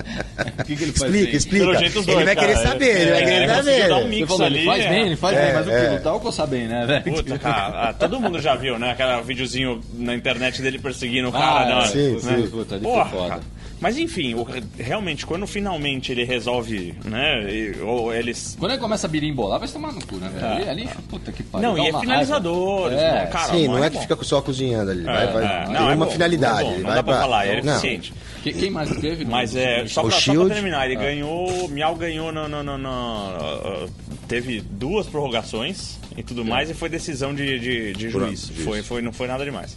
[0.60, 1.36] O que, que ele faz Explica, bem?
[1.36, 1.70] explica.
[1.70, 2.68] Os ele dois, vai querer cara.
[2.68, 3.88] saber, ele vai É, querer saber.
[3.88, 4.88] dar um mix falou, ele ali, faz é.
[4.88, 5.90] bem, ele faz bem, mas o que é.
[5.90, 7.02] lutar ou coçar bem, né, velho?
[7.16, 8.90] Puta, cara, ah, todo mundo já viu, né?
[8.92, 11.74] Aquele videozinho na internet dele perseguindo o cara.
[11.76, 11.86] Ah, né?
[11.88, 12.18] sim, né?
[12.20, 12.48] sim.
[12.50, 13.40] Puta, foi Porra, foda.
[13.80, 14.46] Mas enfim, o-
[14.78, 17.50] realmente, quando finalmente ele resolve, né?
[17.50, 18.54] e- ou eles.
[18.58, 20.46] Quando ele começa a birimbolar, vai se tomar no cu, né, velho?
[20.46, 21.66] Ali, ali, puta que pariu.
[21.70, 23.14] Não, e é uma finalizadores, raiva.
[23.14, 23.52] né, É, cara?
[23.54, 24.02] Sim, não é que bom.
[24.02, 25.02] fica só cozinhando ali.
[25.04, 26.60] Vai, vai, É, tem não, é uma bom, finalidade.
[26.60, 27.72] é bom, ele não vai dá pra pra- falar, ele é Não.
[27.72, 28.12] eficiente.
[28.42, 29.24] Que- Quem mais teve?
[29.24, 30.52] Mas é, só O pra, só pra Shield.
[30.54, 30.86] terminar, Ah.
[30.86, 31.68] ele ganhou.
[31.68, 33.90] Miau ganhou no, no, no- no- uh,
[34.28, 38.50] teve duas prorrogações e tudo mais, e foi decisão de, de, de juiz.
[38.64, 39.76] Foi, foi, não foi nada demais.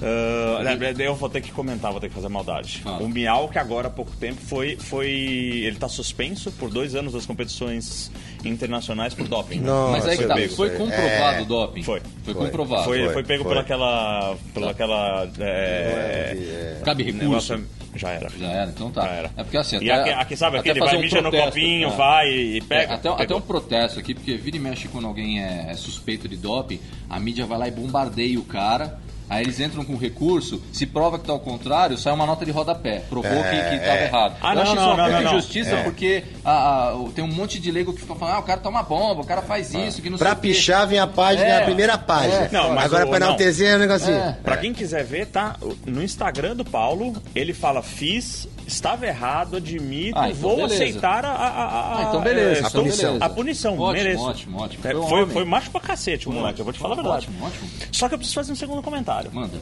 [0.00, 2.80] Uh, eu vou ter que comentar, vou ter que fazer maldade.
[2.82, 3.02] Fala.
[3.02, 4.76] O Miau, que agora há pouco tempo foi.
[4.76, 8.10] foi ele tá suspenso por dois anos das competições
[8.44, 9.60] internacionais por doping.
[9.60, 9.66] né?
[9.66, 11.42] Nossa, Mas aí que tá, foi comprovado É.
[11.42, 11.82] o doping?
[11.82, 12.00] Foi.
[12.24, 12.44] Foi, Foi.
[12.44, 12.84] comprovado.
[12.84, 13.52] Foi, foi, foi pego foi.
[13.52, 14.36] por aquela.
[14.52, 15.28] Por aquela.
[15.38, 16.36] é,
[16.80, 17.24] É, Cabe recurso?
[17.54, 18.28] negócio- já era.
[18.30, 19.02] Já era, então tá.
[19.02, 19.30] Já era.
[19.36, 21.30] É porque assim, E até, aqui, aqui, sabe, até aquele fazer vai um mija no
[21.30, 21.96] copinho, é.
[21.96, 22.94] vai e É, pega.
[22.94, 23.38] até, até pegou.
[23.38, 27.20] um protesto aqui, porque vira e mexe quando alguém é, é suspeito de doping, a
[27.20, 28.98] mídia vai lá e bombardeia o cara.
[29.34, 32.50] Aí eles entram com recurso, se prova que tá ao contrário, sai uma nota de
[32.50, 33.02] rodapé.
[33.08, 34.04] Provou É, que, que tava é.
[34.04, 34.36] errado.
[34.40, 37.24] Ah, Eu não, acho isso não, uma não, não, injustiça, porque a- a- o- tem
[37.24, 39.72] um monte de leigo que fica falando, ah, o cara toma bomba, o cara faz
[39.74, 40.48] isso, que não sei Pra quê.
[40.48, 41.62] pichar vem a página, É.
[41.62, 42.44] a primeira página.
[42.44, 42.48] É.
[42.52, 43.26] Não, mas Agora o- pra não.
[43.28, 44.16] enaltecer é um negocinho.
[44.16, 44.36] É.
[44.42, 45.56] Pra quem quiser ver, tá?
[45.86, 50.74] No Instagram do Paulo, ele fala: fiz, estava errado, admito, Ah, então vou beleza.
[50.74, 51.30] aceitar a.
[51.30, 53.24] a, a- Ah, então beleza, é, então estou- beleza.
[53.24, 54.22] A punição, Ótimo, mereço.
[54.24, 54.86] ótimo, ótimo.
[54.86, 57.26] É, Foi foi, foi macho pra cacete, moleque, eu vou te falar a verdade.
[57.26, 57.68] Ótimo, ótimo.
[57.92, 59.23] Só que eu preciso fazer um segundo comentário.
[59.32, 59.58] Manda.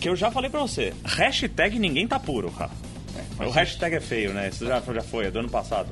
[0.00, 0.92] Que eu já falei pra você.
[1.04, 2.70] Hashtag ninguém tá puro, cara.
[3.38, 4.48] O hashtag é feio, né?
[4.48, 5.88] Isso já, já foi, é do ano passado.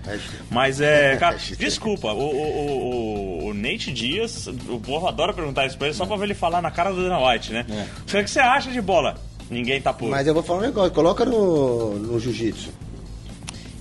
[0.50, 5.76] Mas é, cara, desculpa, o, o, o, o, Nate Dias, o povo adora perguntar isso
[5.76, 7.66] pra ele só pra ver ele falar na cara do Dana White, né?
[7.68, 8.18] É.
[8.20, 9.16] O que você acha de bola?
[9.50, 10.08] Ninguém tá por.
[10.08, 12.70] Mas eu vou falar um negócio, coloca no, no jiu-jitsu.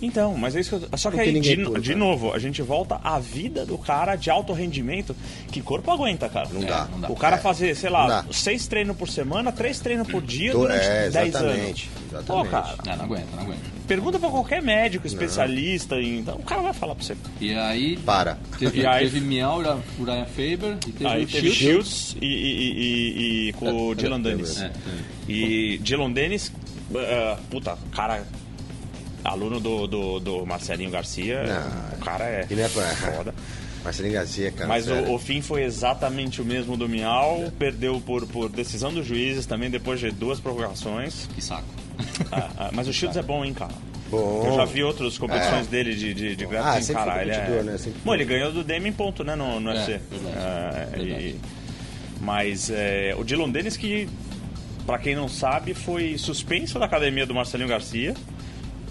[0.02, 0.98] Então, mas é isso que eu...
[0.98, 4.52] Só que aí, de, de, novo, a gente volta à vida do cara de alto
[4.52, 5.16] rendimento.
[5.52, 6.50] Que corpo aguenta, cara?
[6.52, 7.12] Não, é, dá, não dá.
[7.12, 7.40] O cara é.
[7.40, 11.56] fazer, sei lá, seis treinos por semana, três treinos por dia durante é, dez anos.
[11.56, 11.90] Exatamente.
[12.26, 12.76] Pô, cara.
[12.86, 13.62] Não, não aguenta, não aguenta.
[13.88, 17.16] Pergunta pra qualquer médico, especialista, em, então o cara vai falar pra você.
[17.40, 17.98] E aí.
[17.98, 18.38] Para.
[18.58, 19.60] Teve, aí, teve Miau,
[20.00, 23.94] o Ryan Faber, e teve aí teve Shields, e, e, e, e, com é, o
[23.94, 24.62] Dylan Dennis.
[24.62, 24.72] É,
[25.28, 26.54] e Dylan Dennis,
[26.92, 28.24] uh, puta, cara
[29.24, 33.34] aluno do, do, do Marcelinho Garcia, não, o cara é, ele é foda.
[33.84, 34.68] Marcelinho Garcia, cara.
[34.68, 37.46] Mas o, o, fim foi exatamente o mesmo do Miau.
[37.48, 37.52] É.
[37.52, 41.28] Perdeu por, por decisão dos juízes também, depois de duas prorrogações.
[41.34, 41.68] Que saco.
[42.32, 43.74] Ah, ah, mas o Shields é bom, hein, cara.
[44.10, 44.44] Bom.
[44.46, 45.70] Eu já vi outras competições é.
[45.70, 47.22] dele de, de, de grappling, ah, cara.
[47.22, 47.64] Ele é...
[47.64, 47.78] né?
[48.04, 50.00] Bom, ele ganhou do Demi em ponto, né, no, no é, UFC.
[50.10, 51.24] Verdade, ah, verdade.
[51.24, 51.40] E...
[52.22, 54.08] Mas é, o Dylan Dennis, que,
[54.86, 58.14] para quem não sabe, foi suspenso da academia do Marcelinho Garcia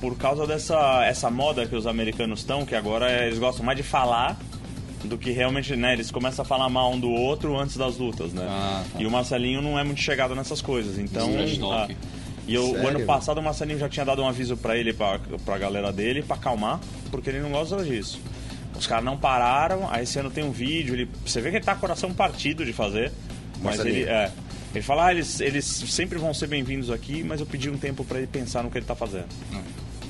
[0.00, 3.82] por causa dessa essa moda que os americanos estão, que agora eles gostam mais de
[3.82, 4.38] falar
[5.04, 5.92] do que realmente, né?
[5.92, 8.46] Eles começam a falar mal um do outro antes das lutas, né?
[8.48, 9.00] Ah, tá.
[9.00, 11.30] E o Marcelinho não é muito chegado nessas coisas, então...
[11.72, 11.88] Ah,
[12.46, 15.20] e eu, o ano passado o Marcelinho já tinha dado um aviso para ele, pra,
[15.44, 18.20] pra galera dele, para acalmar, porque ele não gosta disso.
[18.76, 21.64] Os caras não pararam, aí esse ano tem um vídeo, ele, você vê que ele
[21.64, 23.12] tá com o coração partido de fazer,
[23.62, 24.04] mas ele...
[24.04, 24.30] É,
[24.72, 28.04] ele fala, ah, eles, eles sempre vão ser bem-vindos aqui, mas eu pedi um tempo
[28.04, 29.26] para ele pensar no que ele tá fazendo.
[29.52, 29.60] Hum.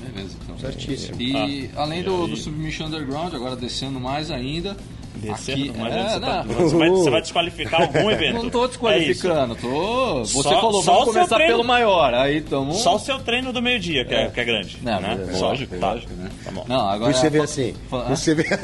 [0.01, 0.57] Beleza, então.
[0.57, 1.21] Certíssimo.
[1.21, 4.75] E ah, além do, do Submission Underground, agora descendo mais ainda.
[5.15, 8.33] Descendo aqui, mais é, você, tá, você, vai, você, vai, desqualificar algum evento.
[8.33, 10.19] Não estou desqualificando, é tô.
[10.19, 12.13] Você só, falou, só vamos começar treino, pelo maior.
[12.13, 12.73] Aí tamo...
[12.73, 14.23] Só o seu treino do meio-dia, que é.
[14.23, 14.77] é, que é grande.
[14.81, 15.27] Não, né?
[15.31, 15.91] É, lógico, tá.
[15.91, 16.29] lógico, né?
[16.43, 16.65] Tá bom.
[16.67, 17.13] Não, agora.
[17.13, 17.75] Você vê assim.
[18.09, 18.45] Você vê.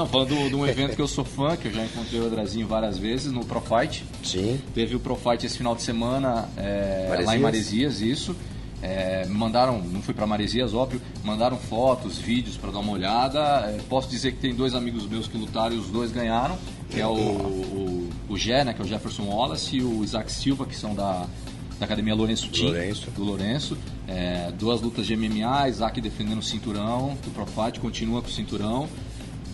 [0.00, 2.66] Não, falando de um evento que eu sou fã, que eu já encontrei o Adrazinho
[2.66, 4.02] várias vezes no Profight.
[4.24, 4.58] Sim.
[4.74, 8.34] Teve o Profight esse final de semana é, lá em Maresias, isso.
[8.82, 13.38] É, mandaram, não fui para Maresias, óbvio, mandaram fotos, vídeos para dar uma olhada.
[13.66, 16.56] É, posso dizer que tem dois amigos meus que lutaram e os dois ganharam,
[16.88, 20.32] que é o, o, o Gé, né, que é o Jefferson Wallace, e o Isaac
[20.32, 21.26] Silva, que são da,
[21.78, 23.10] da Academia Lourenço Team, Lourenço.
[23.10, 23.78] do Lourenço.
[24.08, 28.88] É, duas lutas de MMA, Isaac defendendo o cinturão do Profat, continua com o cinturão.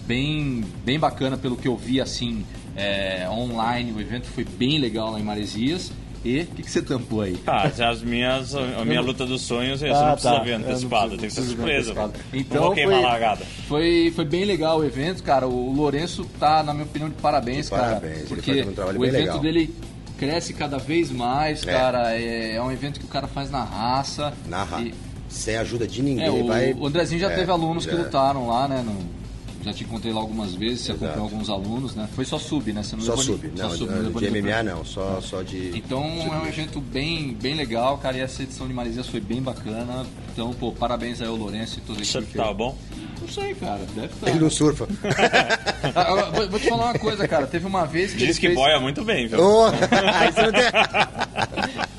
[0.07, 2.45] Bem, bem bacana pelo que eu vi assim
[2.77, 5.91] é, online, o evento foi bem legal lá em Maresias.
[6.27, 7.37] E o que, que você tampou aí?
[7.47, 10.43] Ah, as minhas, a minha luta dos sonhos, você ah, não precisa tá.
[10.43, 12.11] ver antecipado, tem que ser surpresa.
[12.33, 13.45] Então foi, largada.
[13.69, 15.47] Foi, foi bem legal o evento, cara.
[15.47, 18.01] O Lourenço tá, na minha opinião, de parabéns, de cara.
[18.01, 19.39] Parabéns, porque um o evento legal.
[19.39, 19.75] dele
[20.19, 21.73] cresce cada vez mais, é.
[21.73, 22.17] cara.
[22.17, 24.33] É, é, um evento que o cara faz na raça.
[24.49, 24.91] Na raça.
[25.29, 26.27] Sem ajuda de ninguém.
[26.27, 26.73] É, o, vai...
[26.73, 27.91] o Andrezinho já é, teve alunos já.
[27.91, 28.83] que lutaram lá, né?
[28.85, 28.99] No,
[29.67, 32.09] já te encontrei lá algumas vezes, você acompanhou alguns alunos, né?
[32.15, 32.83] Foi só sub, né?
[32.83, 35.77] Você não só sub, não, só sub, não de MMA não, só, só de...
[35.77, 39.43] Então é um evento bem, bem legal, cara, e essa edição de Maresias foi bem
[39.43, 40.07] bacana.
[40.33, 42.25] Então, pô, parabéns aí ao Lourenço e toda a equipe.
[42.25, 42.77] Você tá bom?
[43.21, 44.29] Não sei, cara, deve estar.
[44.29, 44.87] Ele não surfa.
[45.95, 48.59] Ah, vou, vou, te falar uma coisa, cara, teve uma vez que Diz que fez...
[48.59, 49.39] boia muito bem, viu?
[49.47, 49.71] Oh,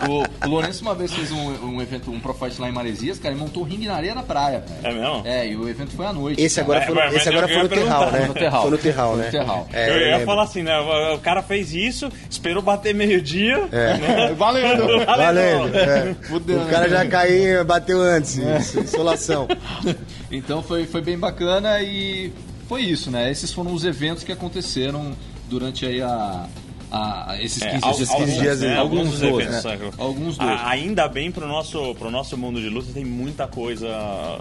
[0.08, 3.34] o, o Lourenço uma vez fez um, um evento, um Profite lá em Maresias, cara,
[3.34, 4.64] e montou um ringue na areia da praia.
[4.84, 5.22] É mesmo?
[5.26, 6.42] É, e o evento foi à noite.
[6.42, 8.30] Esse agora foi, é, esse agora foi no Terral, né?
[8.34, 8.62] Terral.
[8.62, 9.30] Foi no Terral, né?
[9.30, 9.68] Terral.
[9.74, 10.78] É, eu ia falar assim, né?
[11.14, 13.68] O cara fez isso, esperou bater meio-dia.
[13.72, 13.98] É.
[13.98, 14.34] Né?
[14.38, 15.06] Valendo!
[15.06, 15.78] Valendo!
[15.78, 16.16] É.
[16.32, 18.40] o cara já caiu, bateu antes.
[18.40, 18.58] É.
[18.58, 19.48] Insolação.
[20.32, 22.32] então foi, foi bem bacana e
[22.68, 23.32] foi isso, né?
[23.32, 25.14] Esses foram os eventos que aconteceram
[25.50, 26.48] durante aí a,
[26.92, 28.10] a, esses 15 é, dias.
[28.10, 28.78] Alguns, dias né?
[28.78, 29.78] alguns, alguns dois, né?
[29.78, 29.92] né?
[29.98, 30.60] Alguns dois.
[30.64, 33.88] ainda bem pro nosso, pro nosso mundo de luta tem muita coisa.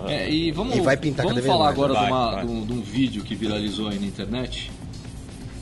[0.07, 2.47] É, e vamos, e vai pintar vamos falar agora vai, de, uma, vai.
[2.47, 4.71] De, um, de, um, vídeo que viralizou aí na internet.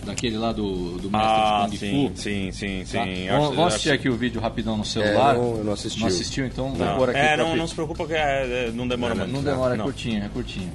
[0.05, 2.23] Daquele lá do, do mestre ah, de Kung sim, Fu.
[2.23, 3.27] Sim, sim, sim.
[3.27, 3.39] Tá?
[3.39, 5.35] Vamos, assistir aqui o vídeo rapidão no celular.
[5.35, 6.01] É, não, não assistiu.
[6.01, 6.77] Não assistiu, então não.
[6.77, 7.19] vou pôr aqui.
[7.19, 9.33] É, não, não se preocupa que é, é não demora não, muito.
[9.33, 10.71] Não demora, é curtinho, é curtinho.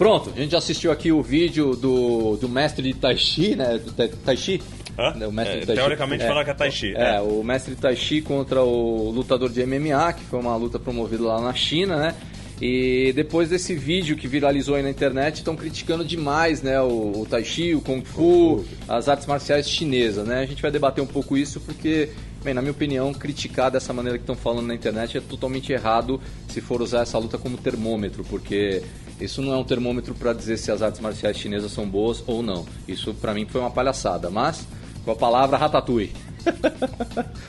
[0.00, 3.76] Pronto, a gente já assistiu aqui o vídeo do, do mestre de Tai Chi, né?
[3.76, 4.58] Do tai Chi?
[4.98, 5.12] Hã?
[5.28, 6.94] O mestre é, tai teoricamente fala que é Tai Chi.
[6.96, 10.56] É, é, o mestre de Tai Chi contra o lutador de MMA, que foi uma
[10.56, 12.14] luta promovida lá na China, né?
[12.62, 17.26] E depois desse vídeo que viralizou aí na internet, estão criticando demais, né, o, o
[17.28, 20.40] Tai Chi, o Kung Fu, as artes marciais chinesas, né?
[20.40, 22.08] A gente vai debater um pouco isso porque
[22.42, 26.18] Bem, na minha opinião, criticar dessa maneira que estão falando na internet é totalmente errado
[26.48, 28.82] se for usar essa luta como termômetro, porque
[29.20, 32.42] isso não é um termômetro para dizer se as artes marciais chinesas são boas ou
[32.42, 32.64] não.
[32.88, 34.66] Isso para mim foi uma palhaçada, mas
[35.04, 36.12] com a palavra Ratatouille.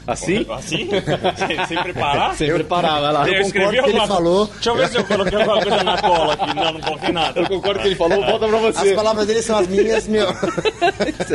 [0.06, 0.46] Assim?
[0.50, 0.90] Assim?
[1.38, 2.36] sem, sem preparar?
[2.36, 3.28] Sem preparar, vai lá.
[3.30, 4.46] Eu, Eu concordo que ele falou.
[4.48, 6.54] Deixa eu ver se eu coloquei alguma coisa na cola aqui.
[6.56, 7.40] Não, não coloquei nada.
[7.40, 8.94] Eu concordo com o que ele falou, volta pra As você.
[8.94, 10.28] palavras dele são as minhas, meu.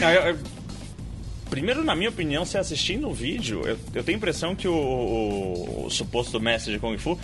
[0.00, 0.38] Não, eu- eu-
[1.48, 4.72] Primeiro, na minha opinião, se assistindo o vídeo, eu, eu tenho a impressão que o,
[4.72, 7.18] o- o suposto mestre de Kung Fu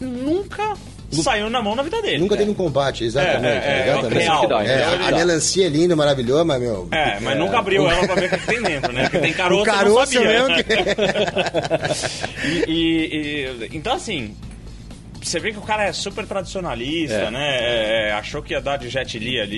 [0.00, 0.74] nunca
[1.12, 2.18] saiu na mão na vida dele.
[2.18, 3.46] Nunca teve um combate, exatamente.
[3.46, 4.18] É, é, é, exatamente.
[4.22, 4.60] real.
[4.60, 6.88] É, ele a melancia é linda, maravilhosa, mas, meu.
[6.92, 9.02] É, mas nunca abriu ela pra ver o que tem dentro, né?
[9.02, 10.64] Porque tem caroço, O caroço eu não sabia.
[10.64, 10.72] mesmo que-
[12.70, 14.34] E- e- e- então, assim,
[15.20, 17.30] você vê que o cara é super tradicionalista, É.
[17.30, 17.58] né?
[17.60, 19.56] É, é, achou que ia dar de Jet Li ali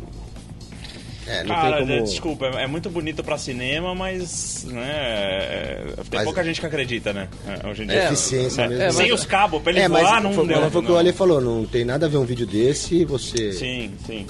[1.26, 2.04] É, não Cara, tem como.
[2.04, 6.66] desculpa, é é muito bonito pra cinema, mas né, é, tem Mas- pouca gente que
[6.66, 7.28] acredita, né?
[7.46, 7.96] é, Hoje em dia.
[8.00, 8.82] É eficiência é, mesmo.
[8.84, 10.60] é, Sem mas- os cabos, pra ele É, voar, não foi, deu.
[10.60, 10.96] mas foi o que o.
[10.96, 13.52] Ale falou, não tem nada a ver um vídeo desse e você.
[13.52, 14.26] Sim, sim.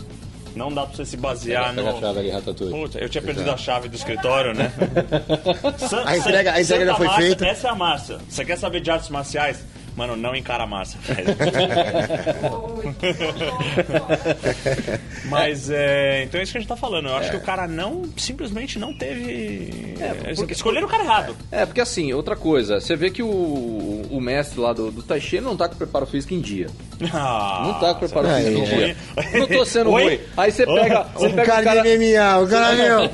[0.54, 2.00] Não dá pra você se basear Pega a no...
[2.00, 2.72] chave ali, Ratatouille.
[2.74, 4.72] Puta, eu tinha perdido a chave do escritório, né?
[5.78, 7.46] San- A entrega- a entrega já foi Márcia, feita.
[7.46, 8.18] Essa é a Márcia.
[8.26, 9.58] Você quer saber de artes marciais?
[9.96, 10.98] Mano, não encara a Márcia.
[15.28, 16.22] Mas é.
[16.24, 17.08] Então é isso que a gente tá falando.
[17.08, 18.02] Eu acho que o cara não.
[18.16, 19.94] Simplesmente não teve.
[20.36, 21.36] porque- Escolheram o cara errado.
[21.50, 25.20] É, porque assim, outra coisa, você vê que o, o mestre lá do, do Tai
[25.20, 26.66] Chi ele não tá com preparo físico em dia.
[27.12, 28.66] Ah, Não tá com preparo é, físico em é.
[28.86, 28.96] dia.
[29.40, 30.04] Não tô sendo Oi?
[30.04, 30.20] ruim.
[30.36, 31.06] Aí você pega.
[31.14, 31.82] Você O pega cara, o cara.
[31.82, 33.08] de MMA, o cara meu.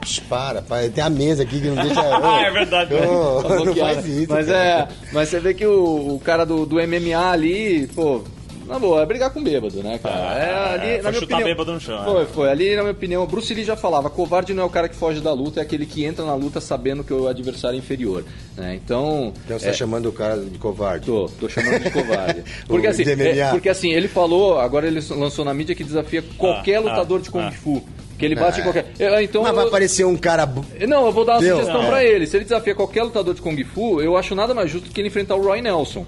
[0.00, 2.04] Psh, para, para, tem a mesa aqui que não deixa.
[2.24, 2.90] Ah, é verdade.
[2.94, 4.32] Tá não faz isso.
[4.32, 4.58] Mas cara.
[4.58, 4.88] é.
[5.12, 8.22] Mas você vê que o, o cara do, do MMA ali, pô.
[8.66, 10.14] Na boa, é brigar com bêbado, né, cara?
[10.16, 12.26] Ah, é, ali, foi na minha chutar opinião, bêbado no chão, Foi, é.
[12.26, 12.50] foi.
[12.50, 15.20] Ali, na minha opinião, Bruce Lee já falava, covarde não é o cara que foge
[15.20, 18.24] da luta, é aquele que entra na luta sabendo que o adversário é inferior.
[18.56, 18.74] Né?
[18.82, 19.32] Então.
[19.44, 21.06] Então você é, tá chamando o cara de covarde.
[21.06, 22.42] Tô, tô chamando de covarde.
[22.66, 26.76] Porque assim, é, porque assim, ele falou, agora ele lançou na mídia que desafia qualquer
[26.76, 27.52] Ah, lutador ah, de Kung ah.
[27.52, 27.82] Fu.
[28.18, 28.86] Que ele bate Ah, em qualquer.
[28.98, 30.46] É, Então, Mas vai eu- aparecer um cara.
[30.88, 31.56] não, eu vou dar uma Deu.
[31.58, 31.86] sugestão É.
[31.88, 32.26] pra ele.
[32.26, 35.08] Se ele desafia qualquer lutador de Kung Fu, eu acho nada mais justo que ele
[35.08, 36.06] enfrentar o Roy Nelson,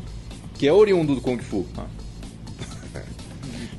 [0.57, 1.67] que é oriundo do Kung Fu.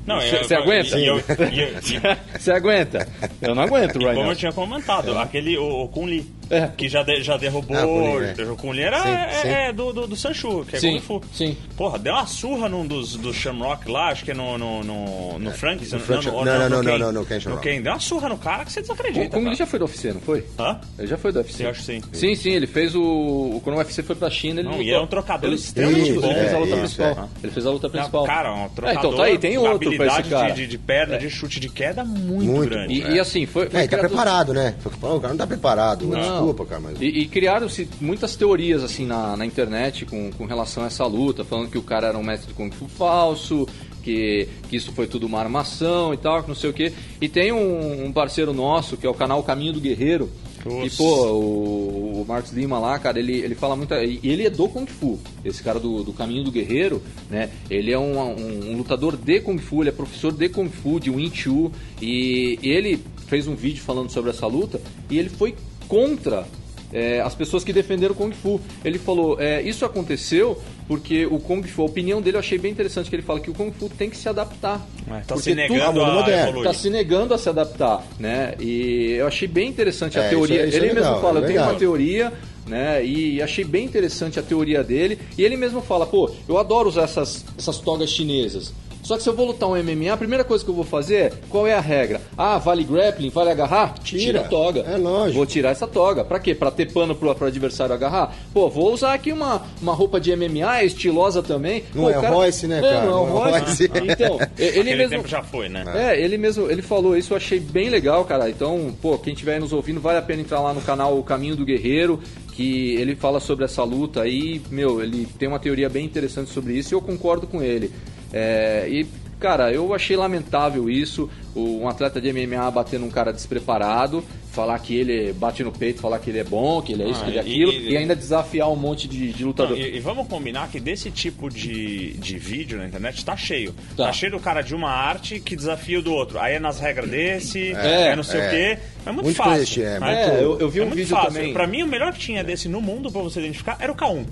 [0.08, 0.98] Não, Você- aguenta?
[0.98, 3.06] E, eu- e eu- e- Você aguenta?
[3.42, 6.68] Eu não aguento Roy como eu tinha comentado, aquele, o, o Kun Lee, É.
[6.76, 7.76] que já, de- já derrubou.
[7.76, 8.86] Ah, o Kun Lee, é.
[8.86, 9.48] o era Sim, é, sim.
[9.48, 11.20] é do, do, do Sanchu, que é Sim, Kung Fu.
[11.32, 11.56] sim.
[11.76, 15.38] Porra, deu uma surra num dos, dos Shamrock lá, acho que é no, no, no,
[15.38, 15.84] no Frank.
[15.92, 17.62] no Frank- não, não, não, não, não, no Ken Shamrock.
[17.62, 17.82] Ken.
[17.82, 19.28] Deu uma surra no cara que você O desacredita.
[19.30, 19.56] Kung Lee cara.
[19.56, 20.44] já foi do UFC, não foi?
[20.58, 20.80] Hã?
[20.98, 21.64] Ele já foi do UFC.
[21.64, 22.00] Eu acho que sim.
[22.12, 23.02] Sim, sim, ele fez o.
[23.02, 24.86] o- Quando o UFC foi pra China, ele Não, lutou.
[24.86, 27.10] e é um trocador ele, extremamente ele fez a luta É, principal.
[27.12, 28.24] isso, Ele fez a luta Não, principal.
[28.24, 28.98] Cara, um É, trocador.
[28.98, 30.48] então tá aí, tem outro pra habilidade esse cara.
[30.52, 32.94] De, de, de perna, de chute de queda muito, Muito grande.
[32.94, 33.68] E, e assim, foi.
[33.72, 34.74] É, ele tá preparado, né?
[34.84, 36.06] O cara não tá preparado.
[36.06, 36.37] Não.
[36.38, 37.00] Desculpa, cara, mas.
[37.00, 41.44] E, e criaram-se muitas teorias assim na, na internet com, com relação a essa luta,
[41.44, 43.66] falando que o cara era um mestre de Kung Fu falso,
[44.02, 46.92] que, que isso foi tudo uma armação e tal, que não sei o quê.
[47.20, 50.30] E tem um, um parceiro nosso, que é o canal Caminho do Guerreiro,
[50.62, 50.96] que, Nossa.
[50.96, 53.94] pô, o, o Marcos Lima lá, cara, ele, ele fala muito.
[53.94, 55.18] E ele é do Kung Fu.
[55.44, 57.50] Esse cara do, do Caminho do Guerreiro, né?
[57.70, 60.98] Ele é um, um, um lutador de Kung Fu, ele é professor de Kung Fu,
[60.98, 61.70] de Wing Chun.
[62.02, 65.54] E ele fez um vídeo falando sobre essa luta e ele foi
[65.88, 66.46] contra
[66.92, 68.60] é, as pessoas que defenderam o Kung Fu.
[68.84, 72.70] Ele falou, é, isso aconteceu porque o Kung Fu, a opinião dele eu achei bem
[72.72, 74.86] interessante, que ele fala que o Kung Fu tem que se adaptar.
[75.10, 76.48] É, tá se negando tudo- a.
[76.58, 78.54] Está se negando a se adaptar, né?
[78.58, 80.56] E eu achei bem interessante a É, teoria.
[80.56, 82.32] isso é- isso é ele legal, mesmo fala, é eu tenho uma teoria,
[82.66, 83.04] né?
[83.04, 85.18] E achei bem interessante a teoria dele.
[85.36, 88.72] E ele mesmo fala, pô, eu adoro usar essas, essas togas chinesas.
[89.08, 91.14] Só que se eu vou lutar um MMA, a primeira coisa que eu vou fazer
[91.16, 92.20] é, qual é a regra?
[92.36, 93.94] Ah, vale grappling, vale agarrar?
[94.04, 94.40] Tira, Tira.
[94.42, 94.80] a toga.
[94.80, 95.34] É lógico.
[95.38, 96.22] Vou tirar essa toga.
[96.24, 96.54] Pra quê?
[96.54, 98.36] Pra ter pano pro, pro adversário agarrar?
[98.52, 101.84] Pô, vou usar aqui uma, uma roupa de MMA, estilosa também.
[101.94, 103.06] Não Pô, é o cara- Royce, né, É, cara?
[103.06, 103.86] Não é o Não é Royce.
[103.86, 103.90] Royce.
[104.12, 105.10] Então, ele Aquele mesmo...
[105.16, 105.84] tempo já foi, né?
[105.94, 108.50] É, ele mesmo, ele falou isso, eu achei bem legal, cara.
[108.50, 111.56] Então, pô, quem estiver nos ouvindo, vale a pena entrar lá no canal O Caminho
[111.56, 112.20] do Guerreiro,
[112.52, 116.74] que ele fala sobre essa luta aí, meu, ele tem uma teoria bem interessante sobre
[116.74, 117.90] isso e eu concordo com ele.
[118.32, 119.06] É, e,
[119.40, 124.78] cara, eu achei lamentável isso, o- um atleta de MMA bater num cara despreparado, falar
[124.80, 127.24] que ele bate no peito, falar que ele é bom, que ele é isso, Ah,
[127.24, 129.78] que ele é e- aquilo, e- e, ainda desafiar um monte de, de Não, lutador.
[129.78, 133.72] e, e vamos combinar que desse tipo de, de vídeo na internet tá cheio.
[133.96, 134.06] Tá.
[134.06, 134.12] Tá.
[134.12, 136.38] cheio do cara de uma arte que desafia o do outro.
[136.40, 138.46] Aí é nas regras desse, É, é, não sei é.
[138.46, 138.78] o quê.
[139.06, 139.54] É muito, Muito fácil.
[139.64, 140.24] clichê, é, né?
[140.40, 141.32] É, eu, eu vi É um muito vídeo fácil.
[141.32, 141.52] também.
[141.52, 144.24] Pra mim, o melhor que tinha desse no mundo pra você identificar era o K1.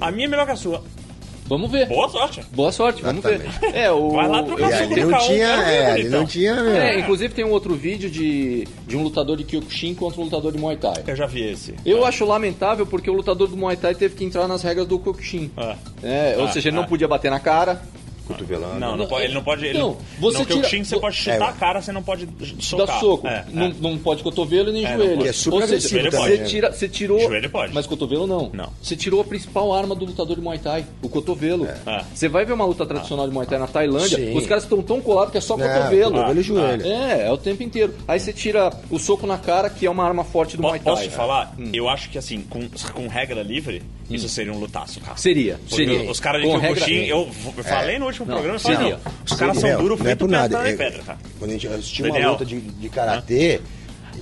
[0.00, 0.82] A minha é melhor que a sua.
[1.46, 1.86] Vamos ver.
[1.86, 2.40] Boa sorte.
[2.52, 3.42] Boa sorte, vamos ver.
[3.74, 6.20] É, o, Vai lá trocar E o não K1 tinha, é, mesmo, ali então.
[6.20, 6.72] não tinha, meu.
[6.76, 10.52] É, inclusive tem um outro vídeo de, de um lutador de Kyokushin contra um lutador
[10.52, 11.02] de Muay Thai.
[11.06, 11.74] Eu já vi esse.
[11.84, 12.08] Eu É.
[12.08, 15.50] acho lamentável porque o lutador do Muay Thai teve que entrar nas regras do Kyokushin.
[15.56, 15.76] É.
[16.02, 16.86] É, ou Ah, seja, ele não ah.
[16.88, 17.82] podia bater na cara,
[18.26, 18.80] Cotovelando.
[18.80, 19.66] Não, não pode, ele não pode.
[19.66, 22.28] Ele, Não, não, você no tira- você pode chutar É, a cara, você não pode
[22.60, 22.86] socar.
[22.86, 23.26] Dá soco.
[23.28, 23.74] É, não, é.
[23.80, 25.26] não pode cotovelo nem É, não joelho.
[25.26, 26.44] é super Ou seja, agressivo você, né?
[26.44, 27.20] tira, você tirou.
[27.20, 27.74] Joelho pode.
[27.74, 28.50] Mas cotovelo não.
[28.52, 28.72] Não.
[28.82, 31.66] Você tirou a principal arma do lutador de Muay Thai, o cotovelo.
[31.66, 32.04] É.
[32.14, 34.36] Você vai ver uma luta tradicional de Muay Thai na Tailândia, Sim.
[34.36, 36.12] os caras estão tão colados que é só Não, cotovelo.
[36.12, 36.86] cotovelo e joelho.
[36.86, 37.94] É, é o tempo inteiro.
[38.08, 40.94] Aí você tira o soco na cara, que é uma arma forte do Muay Thai.
[40.94, 41.54] Posso te falar?
[41.58, 41.70] Hum.
[41.72, 42.60] Eu acho que assim, com,
[42.92, 45.16] com regra livre, isso seria um lutaço, cara.
[45.16, 46.10] Seria, seria.
[46.10, 47.28] Os caras de Com Kyokushin, eu
[47.64, 48.98] falei no último Não, programa, seria.
[49.04, 50.68] não, os caras são duros Não é feito por nada.
[50.70, 51.18] Eu- pedra, cara.
[51.38, 52.30] Quando a gente assistiu uma Daniel.
[52.32, 53.60] luta de, de karatê,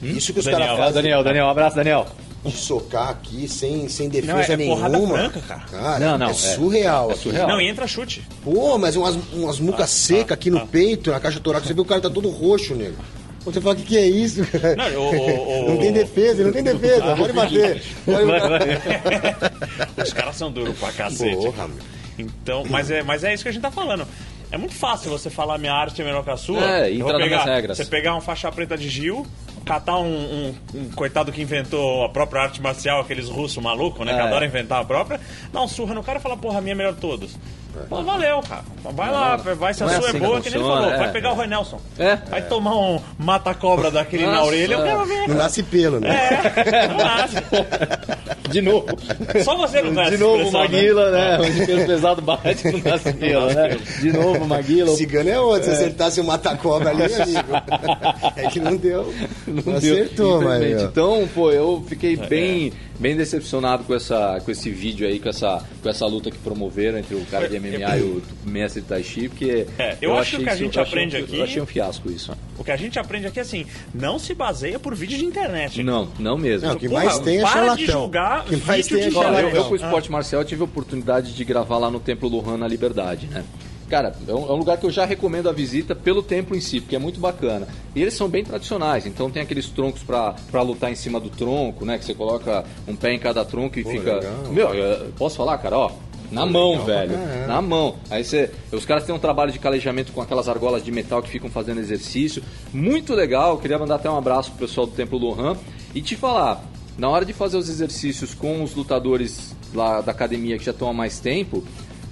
[0.02, 2.06] isso que os caras Ah, fazem Daniel, Daniel, um abraço, Daniel.
[2.44, 4.76] de socar aqui sem, sem defesa Não, é- é nenhuma.
[4.90, 5.98] porrada franca, cara.
[6.00, 6.34] Não, não, é, é.
[6.34, 7.10] surreal.
[7.10, 7.22] É aqui.
[7.22, 7.48] surreal.
[7.48, 8.22] Não, e entra chute.
[8.42, 11.84] Pô, mas umas, umas mucas secas aqui no peito, na caixa torácica, você vê o
[11.84, 12.96] cara tá todo roxo, nego.
[13.44, 14.40] Você fala, o que, que é isso?
[14.92, 17.82] Não, o- o- Não tem defesa, não tem defesa, pode bater.
[18.04, 21.36] Pode Os caras são duros pra cacete.
[21.36, 21.76] Porra, meu.
[22.22, 24.06] Então, mas é, mas é isso que a gente tá falando.
[24.50, 26.60] É muito fácil você falar minha arte é melhor que a sua.
[26.62, 27.76] É, entra vou nas pegar, regras.
[27.78, 29.26] Você pegar uma faixa preta de Gil,
[29.64, 34.12] catar um, um- um coitado que inventou a própria arte marcial, aqueles russos malucos, né?
[34.12, 34.22] Que É.
[34.22, 35.18] adoram inventar a própria,
[35.50, 37.34] dar um surra no cara e falar, porra, a minha é melhor de todos.
[37.88, 38.62] Pô, valeu, cara.
[38.82, 40.68] Vai lá, vai se a não é sua é assim que boa, que nem ele
[40.68, 40.90] falou.
[40.90, 41.12] Vai é.
[41.12, 41.80] pegar o Roy Nelson.
[41.98, 42.16] É.
[42.16, 44.46] Vai tomar um mata-cobra daquele na Nossa.
[44.46, 45.28] orelha, eu quero ver.
[45.28, 46.28] Não nasce pelo, né?
[46.56, 47.36] É, não nasce.
[48.50, 48.86] De novo.
[49.44, 50.50] Só você não conhece De novo, né?
[50.50, 51.38] Maguila, né?
[51.38, 53.78] O peso pesado bate no nasce pelo, né?
[54.00, 54.94] De novo, Maguila.
[54.96, 57.52] Cigano é outro, se acertasse o mata-cobra ali, amigo.
[58.36, 59.12] É que não deu.
[59.46, 60.82] Não, deu, acertou, mas.
[60.82, 65.62] Então, pô, eu fiquei bem, bem decepcionado com, essa, com esse vídeo aí, com essa,
[65.82, 69.28] com essa luta que promoveram entre o cara de MMA e o mestre Tai Chi,
[69.28, 71.44] porque É, eu acho que o que a isso- gente eu achei aprende aqui- Eu
[71.44, 72.32] achei um fiasco isso.
[72.56, 75.82] O que a gente aprende aqui é assim, não se baseia por vídeo de internet.
[75.82, 76.68] Não, não mesmo.
[76.68, 77.76] Não, o que Porra, mais tem é para charlatão.
[77.84, 79.56] de julgar O que mais tem é de Olha, eu, charlatão.
[79.58, 82.68] eu com o esporte marcial tive a oportunidade de gravar lá no Templo Luhan na
[82.68, 83.42] Liberdade, né?
[83.92, 86.60] Cara, é um, é um lugar que eu já recomendo a visita pelo templo em
[86.62, 87.68] si, porque é muito bacana.
[87.94, 91.28] E eles são bem tradicionais, então tem aqueles troncos pra pra lutar em cima do
[91.28, 91.98] tronco, né?
[91.98, 94.14] Que você coloca um pé em cada tronco e Pô, fica.
[94.14, 94.32] legal.
[94.50, 95.90] Meu, eu- posso falar, cara, ó.
[96.30, 97.12] Na mão, legal velho.
[97.18, 97.46] caramba.
[97.46, 97.96] Na mão.
[98.08, 98.50] Aí você.
[98.72, 101.78] Os caras têm um trabalho de calejamento com aquelas argolas de metal que ficam fazendo
[101.78, 102.42] exercício.
[102.72, 103.58] Muito legal.
[103.58, 105.54] Queria mandar até um abraço pro pessoal do Templo Lohan.
[105.94, 106.64] E te falar,
[106.96, 110.88] na hora de fazer os exercícios com os lutadores lá da academia que já estão
[110.88, 111.62] há mais tempo,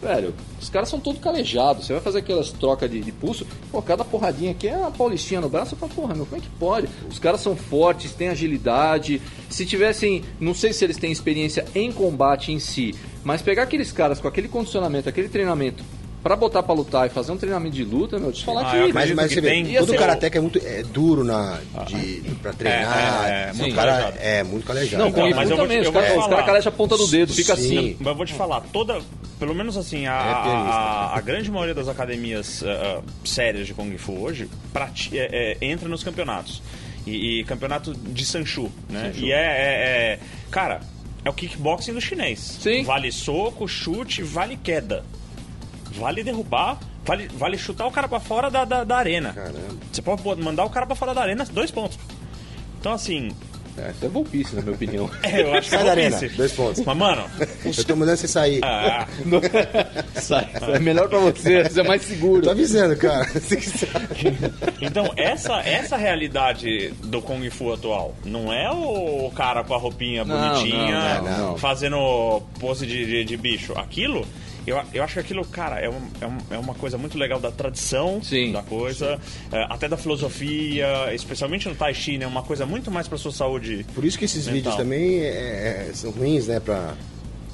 [0.01, 1.87] velho, os caras são todos calejados.
[1.87, 5.41] Você vai fazer aquelas trocas de, de pulso, pô, cada porradinha aqui é uma paulistinha
[5.41, 6.89] no braço, falo, porra, meu, como é que pode?
[7.09, 9.21] Os caras são fortes, têm agilidade.
[9.49, 13.93] Se tivessem, não sei se eles têm experiência em combate em si, mas pegar aqueles
[13.93, 15.85] caras com aquele condicionamento, aquele treinamento.
[16.23, 18.77] Pra botar pra lutar e fazer um treinamento de luta, meu, te falar Ah, que.
[18.77, 22.21] eu Mas, mas que você vê, tem- todo karateca é muito é duro na, de,
[22.43, 23.27] pra treinar.
[23.27, 24.17] É, é, é, muito cara calejado.
[24.21, 25.03] é muito calejado.
[25.03, 25.83] Não, Então, Kung mas eu vou também.
[25.83, 26.43] te- Os eu te os caras falar.
[26.45, 27.63] calejam a ponta do dedo, fica Sim.
[27.79, 27.97] assim.
[27.99, 29.01] Mas eu vou te falar, toda.
[29.39, 33.73] Pelo menos assim, a, É a, a grande maioria das academias ah, ah, sérias de
[33.73, 36.63] Kung Fu hoje prati- é, é, entra nos campeonatos.
[37.07, 39.11] E, e campeonato de Sanchu, né?
[39.17, 40.19] E é, é- é-
[40.51, 40.81] Cara,
[41.25, 42.59] é o kickboxing do chinês.
[42.61, 42.83] Sim.
[42.85, 45.03] Vale soco, chute, vale queda.
[45.99, 49.33] Vale derrubar, vale, vale chutar o cara pra fora da, da, da arena.
[49.33, 49.59] Caramba.
[49.93, 51.99] Você pode mandar o cara pra fora da arena, dois pontos.
[52.81, 53.31] Então, assim,
[53.77, 55.11] É, isso é golpice, na minha opinião.
[55.23, 56.85] é, eu acho que Sai é da arena, dois pontos.
[56.85, 57.25] Mas, mano,
[57.65, 58.61] Eu tô mandando você sair.
[58.65, 59.07] ah,
[60.15, 62.43] Sai, é melhor pra você, você é mais seguro.
[62.43, 63.27] Tô avisando, cara.
[64.15, 64.85] Que.
[64.85, 70.25] Então, essa, essa realidade do Kung Fu atual não é o cara com a roupinha
[70.25, 71.59] Não, bonitinha, não, não, não.
[71.59, 73.73] fazendo pose de, de, de bicho.
[73.79, 74.27] Aquilo,
[74.67, 77.39] eu, eu acho que aquilo, cara, é, um, é, um- é uma coisa muito legal
[77.41, 79.19] da tradição Sim, da coisa,
[79.53, 82.27] é, até da filosofia, especialmente no Tai Chi, né?
[82.27, 83.85] Uma coisa muito mais pra sua saúde.
[83.95, 84.55] Por isso que esses Mental.
[84.55, 86.95] vídeos também é, é, são ruins, né, pra,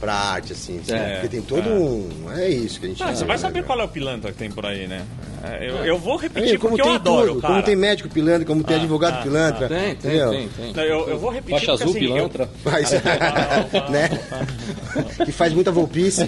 [0.01, 0.81] pra arte, assim.
[0.89, 2.31] É, Porque tem todo um.
[2.33, 3.67] É isso que a gente Ah, você vai né, saber cara?
[3.67, 5.05] qual é o pilantra que tem por aí, né?
[5.36, 7.55] É, eu, eu vou É, repetir como porque tem eu adoro, tudo, cara.
[7.55, 9.69] como tem médico pilantra, como tem advogado ah, pilantra.
[9.69, 10.73] Tem, tem, tem, tem.
[10.73, 12.51] Não, eu, eu vou repetir Faixa azul, assim, eu- pilantra.
[12.65, 12.91] Mas,
[13.91, 14.09] né?
[15.25, 16.23] que faz muita volpice.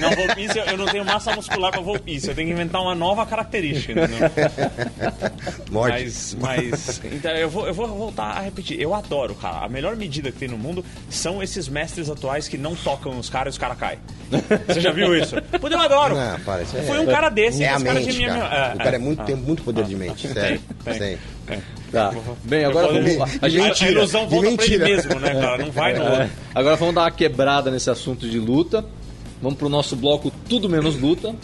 [0.00, 2.28] Não, volpice, eu- eu não tenho massa muscular pra volpice.
[2.28, 4.30] Eu tenho que inventar uma nova característica, entendeu?
[5.70, 5.92] Morte.
[6.04, 8.80] Mas, mas então, eu, vou, eu vou voltar a repetir.
[8.80, 9.64] Eu adoro, cara.
[9.64, 13.28] A melhor medida que tem no mundo são esses mestres atuais que não tocam os
[13.28, 13.98] caras e os caras caem.
[14.66, 15.36] Você já viu isso?
[15.60, 16.14] Pô, eu adoro.
[16.14, 17.62] Não, para, isso é- Foi um cara desse.
[17.62, 18.66] É a esse cara mente, de minha- cara.
[18.70, 18.98] é, o cara é é.
[18.98, 20.60] muito, tem muito poder de mente, sério.
[20.84, 20.94] tem.
[20.98, 21.18] Tem.
[21.92, 22.12] Tá.
[22.44, 23.42] Bem, agora vamos.
[23.42, 24.84] A gente- a ilusão volta pra ele mentira.
[24.84, 25.58] mesmo, né, cara?
[25.64, 26.30] Não vai no É, outro.
[26.54, 28.84] agora vamos dar uma quebrada nesse assunto de luta.
[29.40, 31.34] Vamos pro nosso bloco Tudo Menos Luta,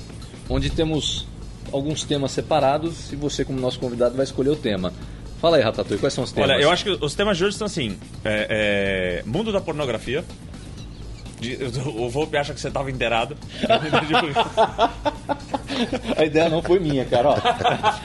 [0.48, 1.26] onde temos
[1.72, 4.92] alguns temas separados e você, como nosso convidado, vai escolher o tema.
[5.40, 6.50] Fala aí, Ratatouille, quais são os temas?
[6.50, 10.24] Olha, eu acho que os temas de hoje são assim: é, é, mundo da pornografia.
[11.96, 13.36] O Volpe acha que você estava inteirado.
[16.16, 17.30] A ideia não foi minha, cara.
[17.30, 17.36] Ó.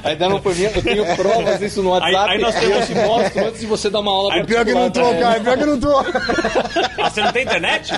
[0.03, 0.69] A ideia não foi minha.
[0.69, 2.15] Eu tenho provas disso no WhatsApp.
[2.15, 4.63] Aí- aí nós temos- eu te mostro antes de você dar uma aula Aí Pior
[4.65, 5.39] que eu não tô, cara.
[5.41, 5.99] Pior que eu não tô.
[5.99, 7.93] Ah, você não tem internet?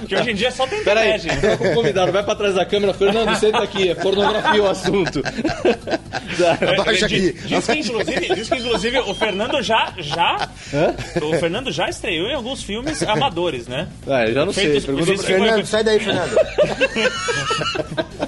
[0.00, 1.40] Porque hoje em dia só tem Peraí, internet.
[1.40, 2.94] tô com o convidado, vai pra trás da câmera.
[2.94, 5.22] Fernando, senta aqui, é pornografia o assunto.
[6.78, 7.48] Abaixa Diz- aqui.
[7.48, 10.48] Diz que, inclusive, diz que, inclusive, o Fernando já, já,
[11.22, 13.88] o Fernando já estreou em alguns filmes amadores, né?
[14.20, 14.64] Ah, eu já não sei.
[14.66, 15.26] Feitos- Pergunta diz pra...
[15.34, 16.36] que- Fernando, sai daí, Fernando.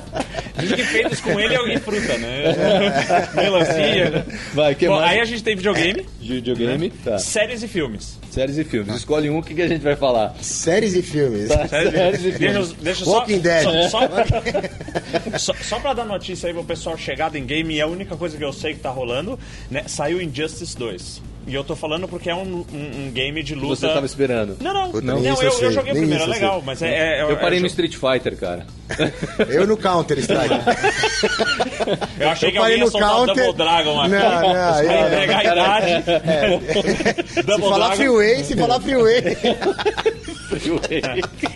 [0.63, 2.45] Diz que feitos com ele é fruta, né?
[3.35, 4.25] Melancia.
[4.55, 5.11] Vai, que Bom, mais?
[5.13, 7.19] aí a gente tem videogame, Videogame, tá.
[7.19, 8.17] séries e filmes.
[8.31, 8.95] Séries e filmes.
[8.95, 10.37] Escolhe um, o que, que a gente vai falar?
[10.41, 11.49] Séries e filmes.
[11.49, 12.69] Tá, Séries, séries e deixa, filmes.
[12.71, 13.63] eu- deixa eu Walking só, Dead.
[13.65, 17.87] Só, só, só, só pra dar notícia aí pro pessoal chegado em game, e a
[17.89, 19.37] única coisa que eu sei que tá rolando,
[19.69, 19.83] né?
[19.89, 21.23] Saiu Injustice 2.
[21.47, 23.75] E eu tô falando porque é um, um, um game de luta.
[23.77, 24.57] Você tava esperando.
[24.61, 26.63] Não, não, Puta, não, nem eu, eu eu, joguei o nem primeiro, é legal, sei.
[26.65, 26.89] mas é.
[26.89, 28.67] é- é- Eu parei é- no Street Fighter, cara.
[29.49, 30.55] Eu no Counter Strike.
[32.21, 33.45] Eu achei Eu que alguém parei ia no soltar o Counter.
[33.47, 34.11] Double Dragon aqui.
[34.11, 36.05] Não, não, eu- entregar a idade.
[37.33, 37.97] Se Double falar Dragon.
[37.97, 39.23] freeway, se falar freeway.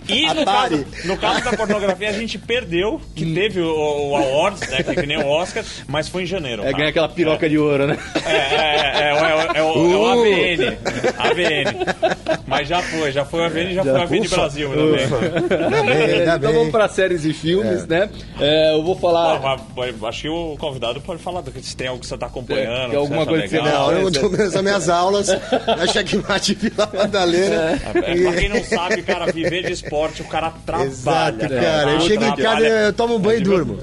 [0.08, 4.60] E no caso, no caso da pornografia, a gente perdeu, que teve o, o Awards,
[4.70, 4.82] né?
[4.82, 6.62] Que, que nem o Oscar, mas foi em janeiro.
[6.62, 6.76] É tá?
[6.78, 7.98] ganhar aquela piroca de ouro, né?
[8.24, 10.06] É, é, é, é, o- é, o- é o Uh.
[10.12, 10.76] AVN.
[11.18, 12.36] AVN.
[12.46, 15.86] Mas já foi, já foi o AVN já, foi o AVN Ufa, Brasil também.
[15.86, 18.08] Bem, então vamos pra séries e filmes, né?
[18.40, 19.36] É, eu vou falar.
[19.36, 22.06] Ah, mas, mas acho que o convidado pode falar do que se tem algo que
[22.06, 22.86] você tá acompanhando.
[22.86, 23.90] É, que alguma coisa que você legal.
[23.92, 25.28] Não, eu tô começando minhas aulas
[25.66, 27.80] na Checkmate Vila Madalena.
[27.94, 30.86] É, pra quem não sabe, cara, viver de esporte, o cara trabalha.
[30.86, 31.52] Exato, cara.
[31.54, 33.78] Eu Trabalha, chego em casa, eu tomo um banho e durmo.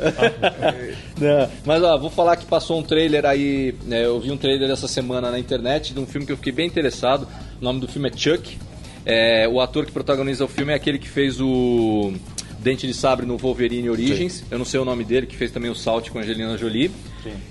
[1.24, 3.74] Não, mas ó, vou falar que passou um trailer aí.
[3.86, 6.52] né, eu vi um trailer essa semana na internet de um filme que eu fiquei
[6.52, 7.28] bem interessado.
[7.60, 8.58] O nome do filme é Chuck.
[9.06, 12.14] É, o ator que protagoniza o filme é aquele que fez o
[12.60, 14.44] Dente de Sabre no Wolverine Origins.
[14.50, 16.90] Eu não sei o nome dele, que fez também o Salt com a Angelina Jolie.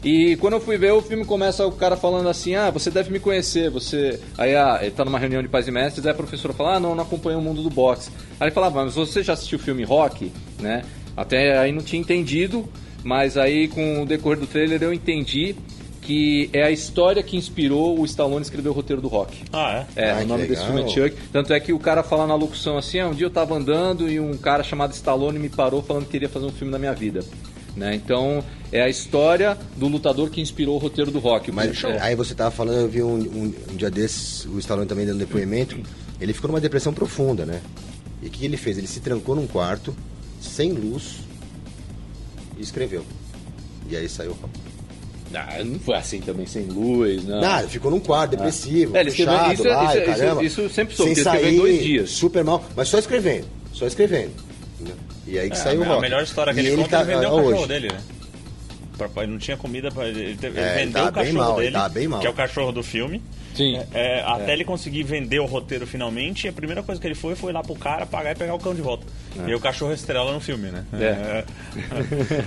[0.03, 3.11] E quando eu fui ver, o filme começa o cara falando assim: Ah, você deve
[3.11, 3.71] me conhecer.
[3.71, 4.19] Você.
[4.37, 6.81] Aí ah, ele tá numa reunião de pais e mestres, aí a professora fala: Ah,
[6.81, 8.11] não, não acompanho o mundo do boxe.
[8.41, 10.33] Aí ele fala: ah, Mas você já assistiu o filme Rock?
[10.59, 10.83] Né?
[11.17, 12.67] Até aí não tinha entendido,
[13.05, 15.55] mas aí com o decorrer do trailer eu entendi
[16.01, 19.39] que é a história que inspirou o Stallone escrever o roteiro do Rock.
[19.53, 20.03] Ah, é?
[20.07, 21.17] É, Ai, o nome desse filme é Chuck.
[21.33, 24.11] Tanto é que o cara fala na locução assim: ah, um dia eu tava andando
[24.11, 26.93] e um cara chamado Stallone me parou falando que queria fazer um filme na minha
[26.93, 27.25] vida.
[27.77, 27.95] Né?
[27.95, 31.53] Então, é a história do lutador que inspirou o roteiro do Rock.
[31.53, 31.99] Mas É.
[32.01, 35.19] aí você tava falando, eu vi um, um- um dia desses, o Stallone também dando
[35.21, 35.79] depoimento.
[36.21, 37.61] Ele ficou numa depressão profunda, né?
[38.21, 38.77] E o que ele fez?
[38.77, 39.95] Ele se trancou num quarto,
[40.41, 41.21] sem luz,
[42.63, 43.05] e escreveu.
[43.91, 44.53] E aí saiu o Rock.
[45.35, 47.41] Ah, não foi assim também, sem luz, não.
[47.41, 50.45] Nada, ficou num quarto, depressivo, É, fechado isso é- lá, isso é- e caramba.
[50.45, 52.11] isso- isso sempre soube, Sem sair, dois dias.
[52.11, 54.33] super mal, mas só escrevendo, só escrevendo.
[55.27, 55.99] E aí que saiu o a, Rock.
[55.99, 57.69] a melhor história que E ele, conta é tá- ele vendeu ah, o cachorro hoje.
[57.69, 58.01] dele, né?
[59.15, 60.07] Pra- não tinha comida pra.
[60.07, 62.09] Ele, teve- ele É, ele vendeu tava o cachorro bem mal, ele dele, tava bem
[62.09, 62.21] mal.
[62.21, 63.23] que é o cachorro do filme.
[63.55, 63.79] Sim.
[63.93, 67.53] É, até ele conseguir vender o roteiro finalmente, a primeira coisa que ele foi foi
[67.53, 69.07] lá pro cara pagar e pegar o cão de volta.
[69.37, 70.85] E aí o cachorro estrela no filme, né?
[70.93, 71.45] É.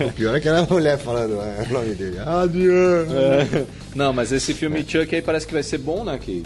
[0.06, 2.20] O pior é que era a mulher falando é, o nome dele.
[2.20, 3.16] Adriano.
[3.18, 3.66] É.
[3.96, 6.18] Não, mas esse filme Chuck aí parece que vai ser bom, né?
[6.22, 6.44] Que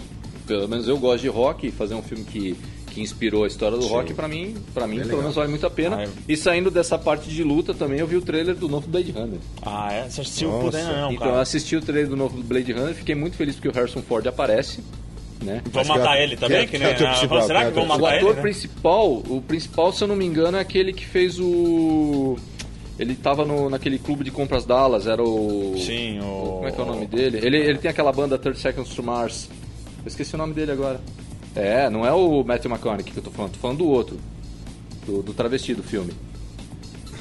[0.50, 2.56] pelo menos eu gosto de rock, e fazer um filme que,
[2.90, 5.20] que inspirou a história do rock, pra mim, para mim, pelo legal.
[5.22, 5.96] menos vale muito a pena.
[5.98, 8.86] Ah, eu- E saindo dessa parte de luta também, eu vi o trailer do novo
[8.88, 9.38] Blade Runner.
[9.62, 10.08] Ah, é?
[10.08, 10.62] Você assistiu Nossa.
[10.64, 11.42] por dentro, não, então eu cara.
[11.42, 14.80] assisti o trailer do novo Blade Runner, fiquei muito feliz porque o Harrison Ford aparece,
[15.42, 15.62] né?
[15.72, 16.66] Vão matar é- ele também?
[16.66, 18.16] que Que é- nem, que é o principal, será que é vão o O matar
[18.16, 18.36] ator ele?
[18.36, 18.42] né?
[18.42, 22.36] principal, o principal, se eu não me engano, é aquele que fez o.
[22.98, 25.74] Ele tava no, naquele clube de compras Dallas, era o.
[25.78, 26.56] Sim, o.
[26.56, 27.38] Como é que é o nome dele?
[27.42, 29.48] Ele, ele tem aquela banda 30 Seconds to Mars.
[30.04, 31.00] Eu esqueci o nome dele agora.
[31.54, 34.18] É, não é o Matthew McConaughey que eu tô falando, tô falando do outro.
[35.06, 36.12] Do, do travesti do filme.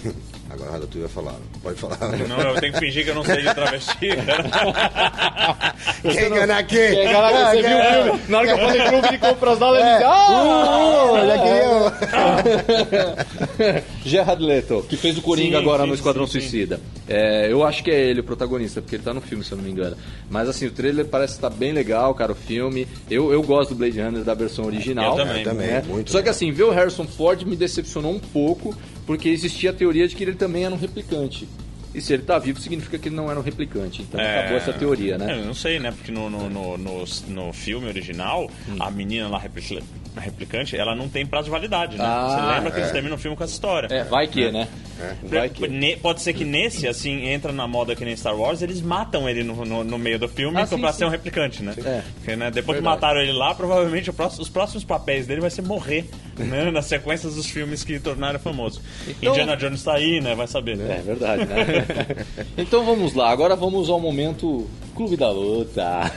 [0.50, 1.36] Agora tu ia falar.
[1.62, 1.98] Pode falar.
[2.28, 5.76] Não, eu tenho que fingir que eu não sei de travesti, cara.
[6.02, 6.80] Quer enganar quem?
[6.80, 8.22] É, galera, você viu o filme?
[8.30, 9.94] Na hora que eu falei clube de compras Dallas, ele É.
[9.94, 11.12] disse, ah!
[11.14, 11.89] Uh, já queria...
[14.06, 16.48] Gerard Leto, que fez o Coringa Sim, agora sim, no Esquadrão sim, sim.
[16.48, 16.80] Suicida.
[17.08, 19.58] É, eu acho que é ele o protagonista, porque ele tá no filme, se eu
[19.58, 19.96] não me engano.
[20.30, 22.88] Mas assim, o trailer parece estar bem legal, cara, o filme.
[23.10, 25.18] Eu, eu gosto do Blade Runner da versão original.
[25.18, 25.40] Eu também.
[25.40, 25.84] Eu também, né?
[25.88, 28.76] muito Só que assim, ver o Harrison Ford me decepcionou um pouco,
[29.06, 31.48] porque existia a teoria de que ele também era um replicante.
[31.94, 34.02] E se ele tá vivo, significa que ele não era um replicante.
[34.04, 35.34] Então acabou essa teoria, né?
[35.34, 35.92] É, eu não sei, né?
[35.92, 38.76] Porque no, no, no, no, no filme original, Hum.
[38.80, 39.82] a menina lá repli-
[40.18, 42.04] replicante, ela não tem prazo de validade, né?
[42.06, 42.82] Ah, Você lembra que é.
[42.82, 43.88] eles terminam o filme com essa história.
[43.94, 44.68] É, vai que, né?
[45.24, 45.96] Vai que.
[46.02, 49.44] Pode ser que nesse, assim, entra na moda que nem Star Wars, eles matam ele
[49.44, 51.00] no, no, no meio do filme Ah, então, sim, pra sim.
[51.00, 51.74] ser um replicante, né?
[51.84, 52.02] É.
[52.16, 52.80] Porque, né, depois Verdade.
[52.80, 56.06] que mataram ele lá, provavelmente próximo- os próximos papéis dele vai ser morrer,
[56.38, 56.70] né?
[56.72, 58.82] Nas sequências dos filmes que tornaram famoso.
[59.08, 60.36] Então- Indiana Jones tá aí, né?
[60.36, 60.98] Vai saber, né?
[61.00, 61.66] É verdade, né?
[62.58, 66.12] então vamos lá, agora vamos ao momento Clube da Luta.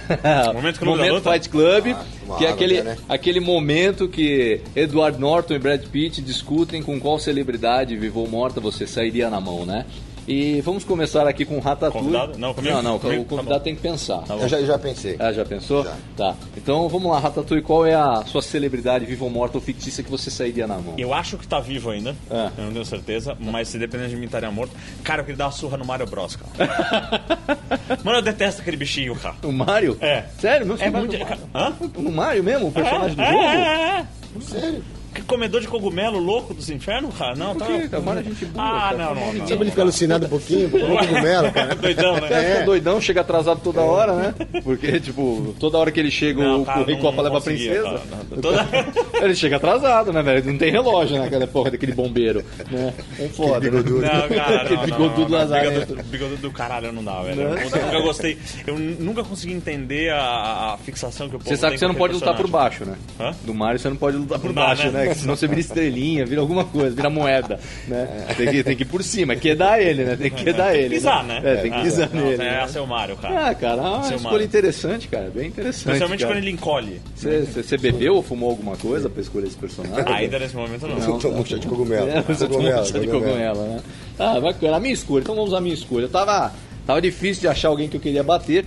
[0.54, 1.32] Momento Clube da momento Luta?
[1.32, 2.96] Fight Club, Ah, que é aquele, né?
[3.08, 8.60] aquele momento que Edward Norton e Brad Pitt discutem com qual celebridade, viva ou morta,
[8.60, 9.86] você sairia na mão, né?
[10.26, 12.06] E vamos começar aqui com o Ratatouille.
[12.06, 12.38] Convidado?
[12.38, 12.74] Não, comigo?
[12.76, 13.22] não, não, Comigo?
[13.22, 13.64] o Tá convidado bom.
[13.64, 14.18] tem que pensar.
[14.22, 14.34] Tá.
[14.34, 15.16] Eu já, já pensei.
[15.18, 15.82] Ah, já pensou?
[15.82, 15.96] Já.
[16.16, 16.36] Tá.
[16.56, 20.10] Então vamos lá, Ratatouille, qual é a sua celebridade, viva ou morta ou fictícia que
[20.10, 20.94] você sairia na mão?
[20.96, 22.50] Eu acho que tá vivo ainda, É.
[22.56, 24.72] eu não tenho certeza, mas se depender de mim estaria morto.
[25.02, 27.22] Cara, eu queria dar uma surra no Mario Bros, cara.
[28.04, 29.34] Mano, eu detesto aquele bichinho, cara.
[29.42, 29.98] O Mario?
[30.00, 30.24] É.
[30.38, 30.66] Sério?
[30.66, 31.16] Não É muito.
[31.16, 31.38] do Mario?
[31.52, 31.72] Hã?
[31.98, 33.42] No Mario mesmo, o personagem do É, jogo?
[33.42, 34.40] é, é, é.
[34.40, 34.84] Sério?
[35.14, 37.34] Que comedor de cogumelo louco dos infernos, cara?
[37.36, 37.88] Não, Por tá.
[37.88, 38.96] Cara, Mario é gente boa, Ah, cara.
[38.96, 39.46] não, não, não.
[39.46, 41.74] Sabe ele fica alucinado um pouquinho, com um cogumelo, cara.
[41.82, 42.28] Doidão, né?
[42.28, 44.34] cara fica doidão, chega atrasado toda hora, né?
[44.64, 47.36] Porque, tipo, toda hora que ele chega, Não, o cara, Rei não- Copa não leva
[47.36, 47.98] a conseguia, princesa.
[48.10, 48.40] cara, não.
[48.40, 48.68] Toda-
[49.22, 50.44] Ele chega atrasado, né, velho?
[50.50, 51.26] Não tem relógio, né?
[51.26, 52.44] Aquela porra daquele bombeiro.
[52.70, 52.92] Né?
[53.20, 53.60] Um foda.
[53.60, 53.70] né?
[53.70, 54.00] bigodudo.
[54.00, 55.80] Não, cara, Aquele não, não, bigodudo não, lazarento.
[55.80, 57.36] bigodudo, bigodudo do caralho não dá, velho.
[57.50, 57.56] Não.
[57.58, 58.38] Eu nunca gostei.
[58.66, 61.94] Eu nunca consegui entender a, a fixação que o povo Você sabe que você não
[61.94, 62.78] com pode lutar por personagem.
[62.78, 62.96] baixo, né?
[63.20, 63.34] Hã?
[63.44, 64.90] Do Mario você não pode lutar por Não dá, baixo, né?
[64.90, 65.01] né?
[65.08, 68.26] Que senão você vira estrelinha, vira alguma coisa, vira moeda, né?
[68.36, 70.16] Tem que, tem que ir por cima, quedar ele, né?
[70.16, 70.94] Tem que quedar ele.
[70.96, 71.40] Pisar, né?
[71.44, 72.34] É, tem que Ah, pisar não, nele.
[72.42, 72.64] É, né?
[72.66, 73.48] esse é o Mario, cara.
[73.48, 75.30] Ah, cara, é uma Seu escolha interessante, cara.
[75.34, 75.78] Bem interessante.
[75.86, 76.32] Especialmente cara.
[76.34, 77.00] quando ele encolhe.
[77.14, 80.04] Você, você- você bebeu ou fumou alguma coisa pra escolher esse personagem?
[80.12, 80.98] Ainda nesse momento não.
[80.98, 82.08] Eu tomo um chá de cogumelo.
[82.08, 83.62] É, você tomou chá de cogumelo.
[83.62, 83.80] né?
[84.18, 84.76] Ah, bacana.
[84.76, 86.04] A minha escolha, então vamos usar a minha escolha.
[86.04, 86.52] Eu tava,
[86.86, 88.64] tava difícil de achar alguém que eu queria bater.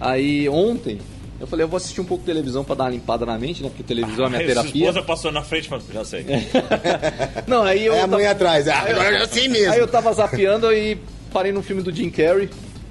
[0.00, 0.98] Aí ontem,
[1.40, 3.62] eu falei, eu vou assistir um pouco de televisão pra dar uma limpada na mente,
[3.62, 3.68] né?
[3.70, 4.86] Porque televisão é minha Aí Sua terapia.
[4.88, 6.24] esposa passou na frente e falou, já sei.
[7.46, 7.92] Não, aí eu.
[7.94, 8.68] Aí a tava- mãe atrás.
[8.68, 9.72] Ah, agora é assim mesmo.
[9.72, 10.98] Aí eu tava zapeando e
[11.32, 12.48] parei no filme do Jim Carrey,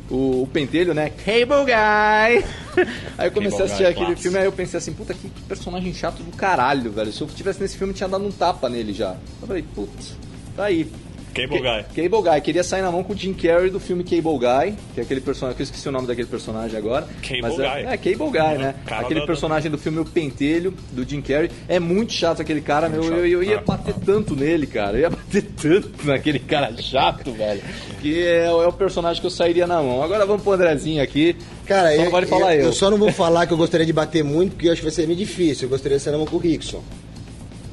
[0.10, 1.10] o, o Pentelho, né?
[1.10, 2.46] Cable Guy!
[3.18, 4.22] Aí eu comecei Cable a assistir Guy, aquele clássico.
[4.22, 7.12] filme, aí eu pensei assim, puta, que personagem chato do caralho, velho.
[7.12, 9.16] Se eu tivesse nesse filme, tinha dado um tapa nele já.
[9.42, 10.16] Eu falei, putz,
[10.56, 10.90] tá aí.
[11.34, 11.84] Cable Guy.
[12.10, 15.00] Cable Guy, queria sair na mão com o Jim Carrey do filme Cable Guy, que
[15.00, 17.08] é aquele personagem, que eu esqueci o nome daquele personagem agora.
[17.22, 17.94] Cable mas é, Guy.
[17.94, 18.76] É, Cable Guy, né?
[18.86, 21.50] Cara aquele da- personagem do filme O Pentelho, do Jim Carrey.
[21.68, 23.04] É muito chato aquele cara, meu.
[23.04, 23.62] Eu, eu ia Ah.
[23.66, 24.98] bater tanto nele, cara.
[24.98, 27.62] Eu ia bater tanto naquele cara chato, velho.
[28.02, 30.02] Que é, é o personagem que eu sairia na mão.
[30.04, 31.36] Agora vamos pro Andrezinho aqui.
[31.66, 32.66] Cara, Só eu, não vale falar eu, eu.
[32.68, 34.86] eu só não vou falar que eu gostaria de bater muito, porque eu acho que
[34.88, 35.66] vai ser meio difícil.
[35.66, 36.84] Eu gostaria de ser na mão com o Rickson.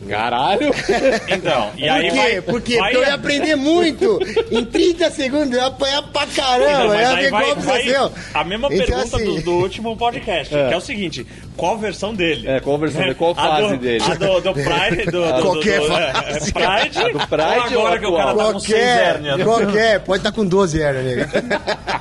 [0.09, 0.71] Caralho!
[1.29, 2.17] Então, e aí Por quê?
[2.21, 2.41] vai...
[2.43, 2.77] Por quê?
[2.79, 4.19] vai- Porque eu ia aprender muito.
[4.51, 6.71] Em 30 segundos eu ia apanhar pra caramba.
[6.85, 8.13] Então, ia aí ver vai, vai aconteceu.
[8.35, 11.27] a mesma Então, pergunta assim, do, do último podcast, que é o seguinte,
[11.57, 12.49] qual versão dele?
[12.49, 13.15] É, qual versão dele?
[13.15, 14.05] Qual A fase do, dele?
[14.05, 16.53] A do, do Pride, do, do, Qualquer do, do, é, fase.
[16.53, 19.43] Pride, A do Pride ou ou agora que o cara tá com seis Qualquer, hérnias.
[19.43, 21.29] qualquer, pode estar com 12 hérnias, nega.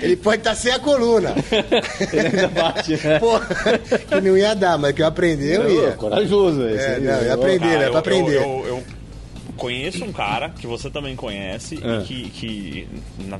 [0.00, 1.34] Ele pode estar sem a coluna.
[2.12, 3.18] Ele ainda bate, né?
[3.18, 5.92] Pô, que não ia dar, mas que eu aprendi, eu ia.
[5.92, 6.84] Corajoso esse.
[6.84, 7.26] É, não, eu né?
[7.26, 8.36] ia aprender, Cara, é pra eu- aprender.
[8.36, 8.82] Eu, eu- eu
[9.56, 12.00] conheço um cara que você também conhece É.
[12.00, 12.88] e que, que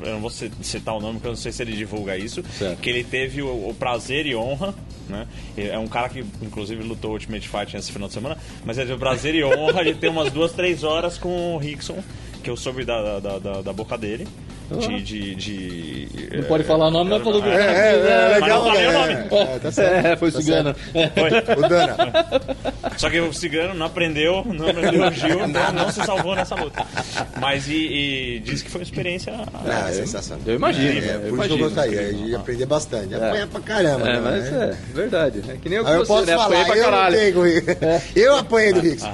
[0.07, 2.43] eu não vou ci- citar o nome porque eu não sei se ele divulga isso,
[2.57, 2.79] Certo.
[2.81, 4.73] que ele teve o, o prazer e honra,
[5.09, 5.27] né?
[5.57, 8.97] É um cara que inclusive lutou Ultimate Fight esse final de semana, mas ele teve
[8.97, 11.99] o prazer e honra de ter umas duas, três horas com o Rickson,
[12.45, 14.27] que eu soube da, da, da, da boca dele.
[14.71, 18.43] De, de, de- Não pode falar o nome, mas falou que É, é, é, Mas
[18.43, 18.99] legal, não falei o né?
[19.29, 19.43] nome.
[19.43, 20.07] É, tá certo.
[20.07, 20.75] É, foi tá cigano.
[20.75, 21.65] Foi.
[21.65, 21.97] O Dana.
[22.97, 26.55] Só que o cigano não aprendeu, não aprendeu o Gil, não, não se salvou nessa
[26.55, 26.85] luta.
[27.41, 29.35] Mas e, e diz que foi uma experiência.
[29.67, 30.43] Ah, é sensacional.
[30.47, 33.15] Eu imagino, É, por isso que eu gostaria, ia aprender bastante.
[33.15, 34.09] Apanha pra caramba.
[34.09, 34.21] É, né?
[34.23, 35.43] mas é verdade.
[35.49, 36.33] É que nem eu com eu você, posso né?
[36.37, 37.17] falar, Apanhei pra caralho.
[37.17, 38.01] tenho.
[38.17, 39.13] Eu apanhei do Rickson.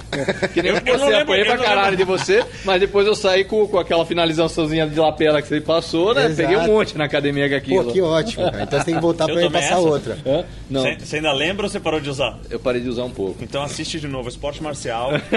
[0.55, 3.79] Que nem Eu- você, apanhei pra caralho de você, mas depois eu saí com, com
[3.79, 6.27] aquela finalizaçãozinha de lapela que você passou, né?
[6.27, 6.37] Exato.
[6.37, 7.85] Peguei um monte na academia aquilo.
[7.85, 8.63] Pô, que ótimo, cara.
[8.65, 9.79] Então você tem que voltar pra tomei passar essa?
[9.79, 10.19] outra.
[10.27, 10.45] Hã?
[10.69, 12.39] Não, Você você ainda lembra ou você parou de usar?
[12.51, 13.43] eu parei de usar um pouco.
[13.43, 15.13] Então assiste de novo Esporte Marcial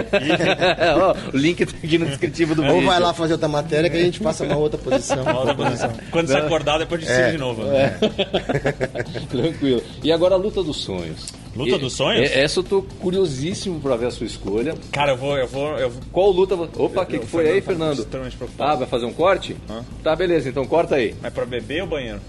[1.34, 2.88] e o link tá aqui no descritivo do Ou vídeo.
[2.88, 5.22] vai lá fazer outra matéria que a gente passa uma outra posição.
[5.24, 5.92] uma outra posição.
[6.12, 7.32] Quando você acordar, depois de É.
[7.32, 7.64] de novo.
[9.30, 9.82] Tranquilo.
[10.04, 11.28] E agora a luta dos sonhos.
[11.56, 12.30] Luta E- dos sonhos?
[12.30, 14.76] e- Essa eu tô curiosíssimo pra ver a sua escolha.
[14.92, 16.02] Cara, eu vou, eu vou, eu vou.
[16.12, 16.56] Qual luta...
[16.56, 18.34] Opa, o que, que foi aí, Fernando tá Fernando?
[18.60, 19.56] Ah, vai fazer um corte?
[19.70, 19.84] Hã?
[20.02, 21.16] Tá, beleza, então corta aí.
[21.24, 22.20] É pra beber ou banheiro?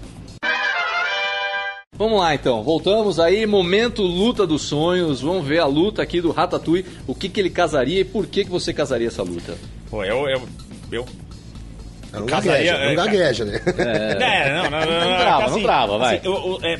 [1.97, 5.21] Vamos lá então, voltamos aí, momento luta dos sonhos.
[5.21, 8.43] Vamos ver a luta aqui do Ratatouille, o que, que ele casaria e por que,
[8.43, 9.55] que você casaria essa luta.
[9.89, 10.27] Pô, eu.
[10.27, 10.41] eu,
[10.91, 11.05] eu
[12.11, 13.61] Não Casaria, gagueja, é, não gagueja, né?
[13.77, 16.17] É, não, não, não, não, Não trava, assim, não trava, vai.
[16.17, 16.27] assim,
[16.63, 16.79] é,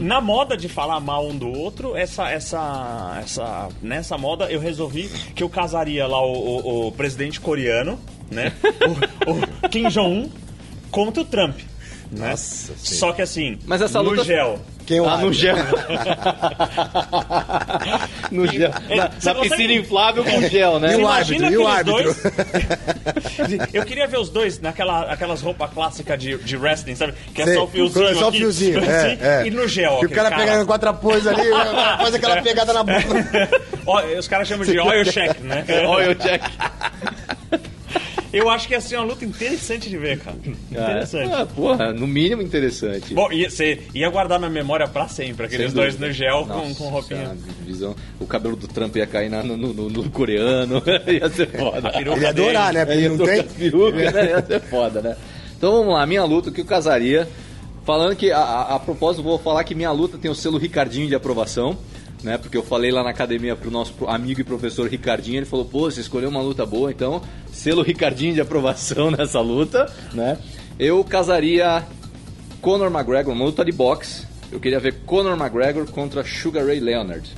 [0.00, 5.08] na moda de falar mal um do outro, essa, essa, essa, nessa moda eu resolvi
[5.34, 7.98] que eu casaria lá o, o- o presidente coreano,
[8.30, 8.52] né?
[9.70, 10.28] Kim Jong-un
[10.90, 11.56] contra o Trump.
[12.10, 12.30] Né?
[12.30, 12.72] Nossa.
[12.76, 14.60] Só que assim, Mas essa no luta- gel.
[14.84, 15.54] Quem é Ah, no gel.
[18.32, 18.70] no gel.
[18.70, 20.92] Na, Você na consegue- piscina inflável com gel, né?
[20.92, 21.52] E o Imagina árbitro?
[21.52, 22.02] E o árbitro?
[22.02, 27.14] dois- Eu queria ver os dois naquela aquelas roupas clássicas de, de wrestling, sabe?
[27.34, 28.08] Que é Sei, só o fiozinho.
[28.08, 29.46] é só o aqui, fiozinho, é, assim, é.
[29.46, 29.92] E no gel.
[29.92, 31.48] E o aquele cara pegando quatro apoios ali,
[31.98, 33.48] faz aquela pegada na boca.
[34.18, 35.64] Os caras chamam de oil check, né?
[35.88, 36.42] Oil check.
[38.32, 40.36] Eu acho que ia ser uma luta interessante de ver, cara.
[40.70, 41.32] Interessante.
[41.32, 43.12] Ah, porra, no mínimo interessante.
[43.12, 46.54] Bom, ia, você ia guardar na memória pra sempre, aqueles Sem dois no gel com,
[46.58, 47.30] Nossa, com roupinha.
[47.32, 50.80] a visão, o cabelo do Trump ia cair na- no, no- no- no coreano.
[51.10, 51.90] ia ser foda.
[51.90, 52.84] Peruca Ele ia adorar, né?
[52.86, 53.40] Porque não tem.
[53.40, 54.30] as perucas, né?
[54.30, 55.16] Ia ser foda, né?
[55.58, 57.28] Então vamos lá, minha luta, o que eu casaria.
[57.84, 61.08] Falando que, a, a, a propósito, vou falar que minha luta tem o selo Ricardinho
[61.08, 61.76] de aprovação.
[62.22, 65.64] Né, porque eu falei lá na academia pro nosso amigo e professor Ricardinho, ele falou,
[65.64, 70.36] pô, você escolheu uma luta boa, então selo Ricardinho de aprovação nessa luta, né?
[70.78, 71.82] Eu casaria
[72.60, 74.26] Conor McGregor, uma luta de boxe.
[74.52, 77.30] Eu queria ver Conor McGregor contra Sugar Ray Leonard.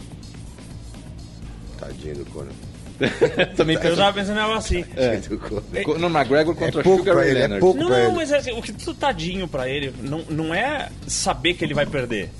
[1.79, 2.53] Tadinho do Conor.
[3.57, 4.83] Também Eu tava pensando em algo assim.
[4.83, 5.63] Tadinho do Conor.
[6.11, 7.61] McGregor É contra pouco Sugar Ray ele, é Leonard.
[7.61, 11.65] pouco Não, mas assim, o que tu tadinho pra ele não, não é saber que
[11.65, 12.31] ele vai perder.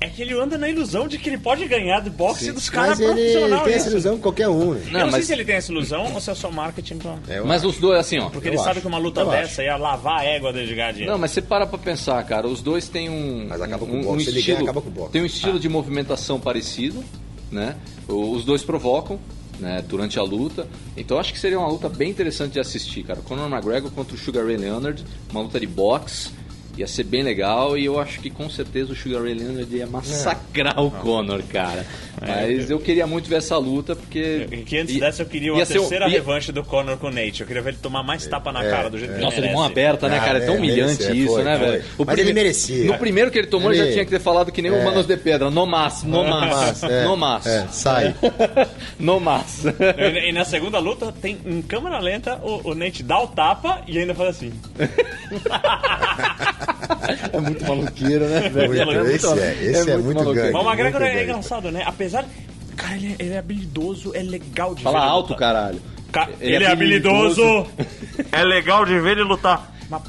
[0.00, 2.90] É que ele anda na ilusão de que ele pode ganhar do boxe dos caras
[2.90, 3.64] Mas ele profissionais.
[3.64, 4.80] tem essa ilusão com qualquer um, né?
[4.86, 6.98] Eu Não, não, sei mas- se ele tem essa ilusão ou se é só marketing
[6.98, 7.16] pra...
[7.28, 8.28] É, eu Mas os dois, assim, ó.
[8.30, 8.80] Porque Eu ele sabe acho.
[8.82, 11.10] que uma luta Eu dessa ia lavar a égua dele de gadinho.
[11.10, 12.46] Não, mas você para pra pensar, cara.
[12.46, 13.46] Os dois têm um.
[13.48, 15.12] Mas acaba com um, o boxe, um se ele estilo, ganha, acaba com o boxe.
[15.12, 17.02] Tem um estilo de movimentação parecido,
[17.50, 17.74] né?
[18.06, 19.18] Os dois provocam.
[19.58, 23.18] Né, durante a luta, então acho que seria uma luta bem interessante de assistir, cara.
[23.22, 26.30] Conor McGregor contra o Sugar Ray Leonard, uma luta de boxe,
[26.78, 29.86] ia ser bem legal e eu acho que com certeza o Sugar Ray Leonard ia
[29.86, 31.84] massacrar o Conor, cara.
[32.20, 35.54] Mas eu queria muito ver essa luta porque Que antes ia- dessa eu queria ia
[35.54, 37.40] uma um- terceira ia- revanche do Conor com o Nate.
[37.42, 39.54] Eu queria ver ele tomar mais tapa na cara do jeito que Nossa, ele de
[39.54, 40.38] mão aberta, né, Ah, cara?
[40.38, 41.66] É tão é, humilhante merecia, isso, foi, né, foi.
[41.68, 41.84] velho?
[42.06, 42.84] Mas ele merecia.
[42.86, 44.84] No primeiro que ele tomou, ele já tinha que ter falado que nem o É.
[44.84, 45.50] Manos de Pedra.
[45.50, 47.46] No mas, no mas, é, no mas.
[47.46, 48.14] é, sai.
[48.98, 49.64] No mas.
[49.64, 53.82] E, e na segunda luta, tem em câmera lenta, o, o Nate dá o tapa
[53.86, 54.52] e ainda faz assim.
[57.32, 58.86] É muito maluqueiro, né, velho?
[58.86, 60.34] Muito, esse é, esse é, muito maluqueiro.
[60.34, 60.52] gangue.
[60.52, 61.82] Mas o McGregor muito é engraçado, né?
[61.86, 62.24] Apesar.
[62.76, 65.38] Cara, ele é, ele é habilidoso, é legal de Fala ver ele alto, lutar.
[65.38, 65.80] caralho.
[66.12, 67.42] Ca- Ele, é habilidoso.
[68.32, 69.74] é legal de ver ele lutar.
[69.90, 70.02] Mas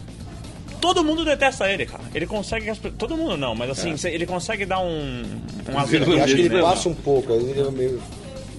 [0.80, 2.04] todo mundo detesta ele, cara.
[2.16, 2.72] Ele consegue.
[2.98, 4.88] Todo mundo não, mas assim, cê- ele consegue dar um.
[4.88, 6.62] Um Eu acho que ele né?
[6.62, 8.02] passa um pouco, ele é meio,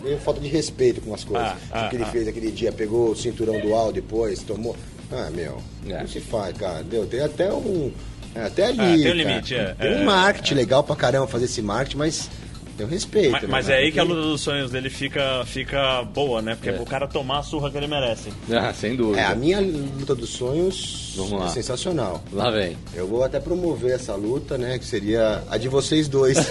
[0.02, 1.46] meio falta de respeito com as coisas.
[1.48, 2.06] Ah, ah, o que ele ah.
[2.08, 4.76] fez aquele dia, pegou o cinturão dual depois, tomou.
[5.12, 6.00] Ah, meu, É.
[6.00, 6.82] não se faz, cara.
[6.82, 7.90] Deu, tem até um.
[8.34, 8.80] É, até ali.
[8.80, 9.14] Ah, tem um cara.
[9.14, 12.30] limite, é, Tem é, um marketing legal pra caramba fazer esse marketing, mas
[12.76, 13.32] tem um respeito.
[13.32, 13.48] Mas, né?
[13.50, 16.54] mas é aí que a luta dos sonhos dele fica, fica boa, né?
[16.54, 18.30] Porque é pro cara tomar a surra que ele merece.
[18.50, 19.20] Ah, sem dúvida.
[19.20, 21.46] É, a minha luta dos sonhos Vamos lá.
[21.46, 22.22] é sensacional.
[22.32, 22.76] Lá vem.
[22.94, 24.78] Eu vou até promover essa luta, né?
[24.78, 26.38] Que seria a de vocês dois.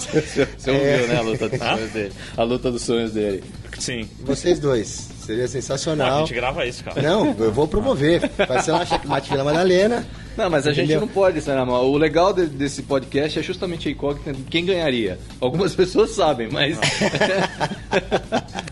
[0.00, 1.74] Você ouviu, né, a luta dos Ah?
[1.76, 2.12] sonhos dele.
[2.36, 3.44] A luta dos sonhos dele.
[3.78, 4.08] Sim.
[4.24, 5.08] vocês dois.
[5.30, 6.18] Seria Ah, a sensacional.
[6.20, 7.00] gente grava isso, cara.
[7.00, 8.28] Não, eu vou promover.
[8.48, 10.04] Vai ser lá Checkmate Vila Madalena.
[10.40, 11.00] Não, mas a gente Entendeu?
[11.00, 11.82] não pode, né, mano?
[11.84, 15.18] O legal de- desse podcast é justamente a incógnita de quem ganharia.
[15.40, 16.78] Algumas pessoas sabem, mas.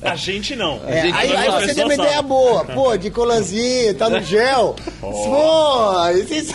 [0.00, 0.80] A gente não.
[0.86, 1.66] É, gente aí não aí sabe.
[1.66, 2.28] você tem uma ideia sabem.
[2.28, 2.64] boa.
[2.64, 4.76] Pô, de colanzinho, tá no gel.
[5.00, 6.50] Pô, esses...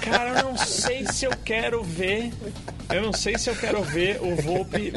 [0.00, 2.32] Cara, eu não sei se eu quero ver.
[2.88, 4.94] Eu não sei se eu quero ver o Volpe.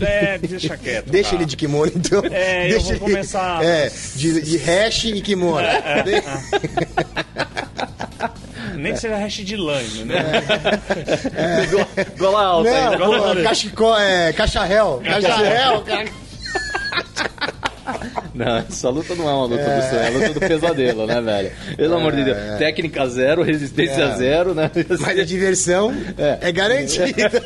[0.00, 1.08] É, deixa quieto.
[1.08, 1.42] Deixa cara.
[1.42, 2.22] ele de kimono, então.
[2.30, 5.66] É, eu Deixa vou ele- começar- É, de, de hash e kimono.
[8.76, 10.42] Nem que seja hash de lã, né?
[12.18, 13.34] Gola alta Não, ainda.
[13.36, 15.00] pô, cachicó, é, cacharel.
[15.04, 16.08] Cacharel, cara.
[18.34, 21.20] Não, essa luta não é uma luta do sonho, é a luta do pesadelo, né,
[21.20, 21.50] velho?
[21.76, 22.38] Pelo amor de Deus.
[22.58, 24.16] Técnica zero, resistência É.
[24.16, 24.70] zero, né?
[25.00, 26.38] Mas a diversão É.
[26.48, 27.30] é, garantida.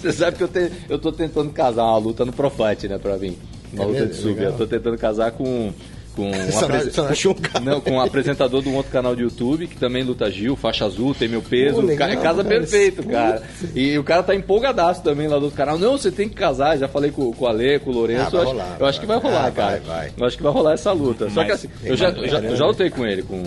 [0.00, 3.16] Você sabe que eu, te, eu tô tentando casar uma luta no Profite, né, pra
[3.16, 3.36] mim.
[3.72, 4.14] Uma É luta mesmo?
[4.14, 4.34] de sub.
[4.34, 4.52] Legal.
[4.52, 5.72] Eu tô tentando casar com.
[6.14, 7.64] Com um, Só não- apresen- só não achou um cara.
[7.64, 10.84] não, com um apresentador de um outro canal de YouTube que também luta Gil, faixa
[10.84, 11.76] azul, tem meu peso.
[11.80, 12.48] Pô, legal, Ca- casa cara.
[12.60, 13.42] perfeito, cara.
[13.74, 15.76] E o cara tá empolgadaço também lá do outro canal.
[15.76, 16.78] Não, você tem que casar.
[16.78, 18.28] Já falei com, com o Ale, com o Lourenço.
[18.28, 19.70] Ah, vai eu acho, rolar, eu acho que vai rolar, Ah, cara.
[19.70, 20.12] vai, vai.
[20.16, 21.28] Eu acho que vai rolar essa luta.
[21.30, 23.42] Só Mas que assim, eu já, eu já, eu já lutei com ele, com,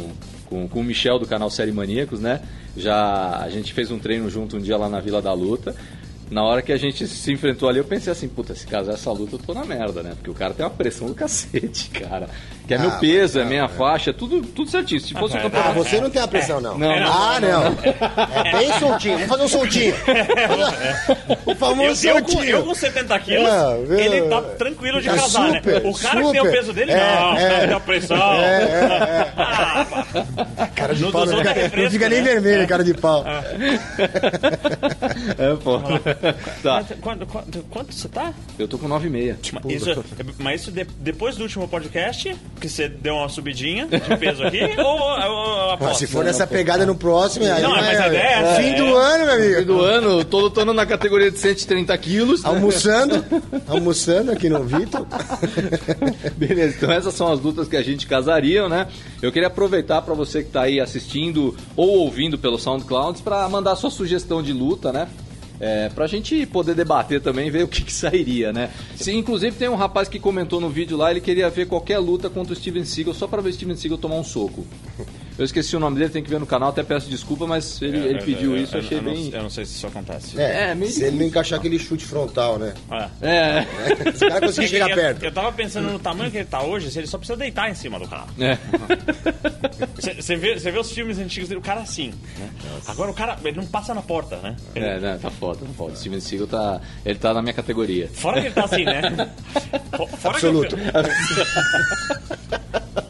[0.49, 2.41] com, com o Michel do canal Série Maníacos, né?
[2.75, 5.73] Já a gente fez um treino junto um dia lá na Vila da Luta.
[6.29, 9.09] Na hora que a gente se enfrentou ali, eu pensei assim, puta, se casar essa
[9.11, 10.11] luta, eu tô na merda, né?
[10.15, 12.27] Porque o cara tem uma pressão do cacete, cara.
[12.67, 13.67] Que é Ah, meu peso, é não, minha é.
[13.69, 14.99] faixa, tudo, tudo certinho.
[14.99, 15.73] Se fosse um Ah, Ah, campeonato.
[15.75, 16.77] você não tem a pressão, não.
[16.77, 17.63] Não, não, ah, não.
[18.45, 19.13] É bem soltinho.
[19.19, 19.95] Vamos fazer um soltinho.
[21.45, 22.51] O Eu, famoso eu, com, soltinho.
[22.57, 23.99] eu com 70 quilos, É, viu?
[23.99, 25.89] ele tá tranquilo de Tá casar, super, né?
[25.89, 26.51] O cara que tem o super.
[26.51, 27.49] peso dele, É, não, é.
[27.61, 28.17] não tem a pressão.
[29.37, 29.85] Ah,
[30.75, 32.31] Cara de No pau não fica, é não fica nem né?
[32.31, 33.23] vermelho, cara de pau.
[35.37, 35.79] É, pô.
[36.63, 38.33] Tá, Mas quanto, quanto, quanto você tá?
[38.57, 39.35] eu tô com 9,5.
[39.41, 40.03] Tipo, Isso,
[40.39, 44.59] mas isso de- depois do último podcast, que você deu uma subidinha de peso aqui,
[44.77, 48.33] ou, ou, ou se for nessa pegada no próximo, aí Não, mas a ideia é
[48.33, 48.75] essa, fim é.
[48.75, 49.65] do ano, meu amigo.
[49.65, 52.45] do ano, tô lutando na categoria de 130 quilos.
[52.45, 53.23] Almoçando,
[53.67, 55.05] almoçando aqui no Vitor.
[56.35, 58.87] Beleza, então essas são as lutas que a gente casaria, né?
[59.21, 63.75] Eu queria aproveitar para você que tá aí assistindo ou ouvindo pelo SoundCloud para mandar
[63.75, 65.07] sua sugestão de luta, né?
[65.59, 68.69] É, pra gente poder debater também, ver o que, que sairia, né?
[68.95, 72.29] Se, inclusive tem um rapaz que comentou no vídeo lá, ele queria ver qualquer luta
[72.29, 74.65] contra o Steven Seagal, só pra ver o Steven Seagal tomar um soco.
[75.37, 77.97] Eu esqueci o nome dele, tem que ver no canal, até peço desculpa, mas ele,
[77.97, 79.29] ele pediu isso, eu achei eu, não, bem...
[79.31, 80.39] eu não sei se isso acontece.
[80.41, 82.73] É, É, meio se ele não encaixar aquele chute frontal, né?
[83.21, 83.65] É.
[84.07, 85.23] É, Se o cara conseguir chegar eu, perto.
[85.23, 87.75] Eu tava pensando no tamanho que ele tá hoje, se ele só precisa deitar em
[87.75, 88.25] cima do cara.
[88.39, 88.57] é.
[90.19, 92.49] Você vê, cê vê os filmes antigos dele, o cara assim, né?
[92.87, 94.55] Agora o cara, ele não passa na porta, né?
[94.75, 95.93] Ele- É, né, tá foda, tá foda.
[95.93, 98.09] O Steven Seagal tá, ele tá na minha categoria.
[98.13, 99.01] Fora que ele tá assim, né?
[99.95, 100.75] Fo- Fora Absoluto.
[100.75, 100.87] Que o,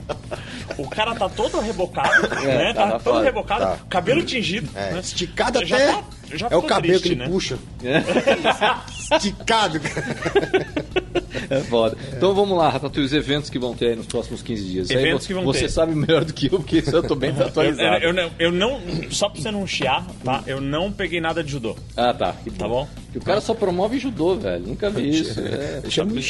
[0.77, 2.73] o cara tá todo rebocado, né?
[2.73, 3.23] tá, Tá, todo foda.
[3.23, 3.77] rebocado, Tá.
[3.89, 4.69] cabelo tingido.
[4.75, 4.99] É, né?
[4.99, 5.91] esticado Já até.
[5.93, 6.03] tá-
[6.33, 7.29] já é o cabelo triste, que ele né?
[7.29, 7.57] puxa.
[7.83, 8.01] É.
[9.15, 10.87] Esticado, cara.
[11.49, 11.95] É foda.
[12.13, 14.89] Então vamos lá, Ratatouille, os eventos que vão ter aí nos próximos 15 dias.
[14.89, 15.69] Aí Eventos vo- que vão você ter.
[15.69, 18.03] sabe melhor do que eu, porque eu tô bem Eu, atualizado.
[18.03, 20.43] eu, não- eu não, só pra você não chiar, tá?
[20.47, 21.75] Eu não peguei nada de judô.
[21.95, 22.33] Ah, tá.
[22.43, 22.87] Que Tá bom?
[23.11, 24.65] Que o cara só promove judô, velho.
[24.65, 25.39] Nunca vi isso.
[25.39, 25.81] É.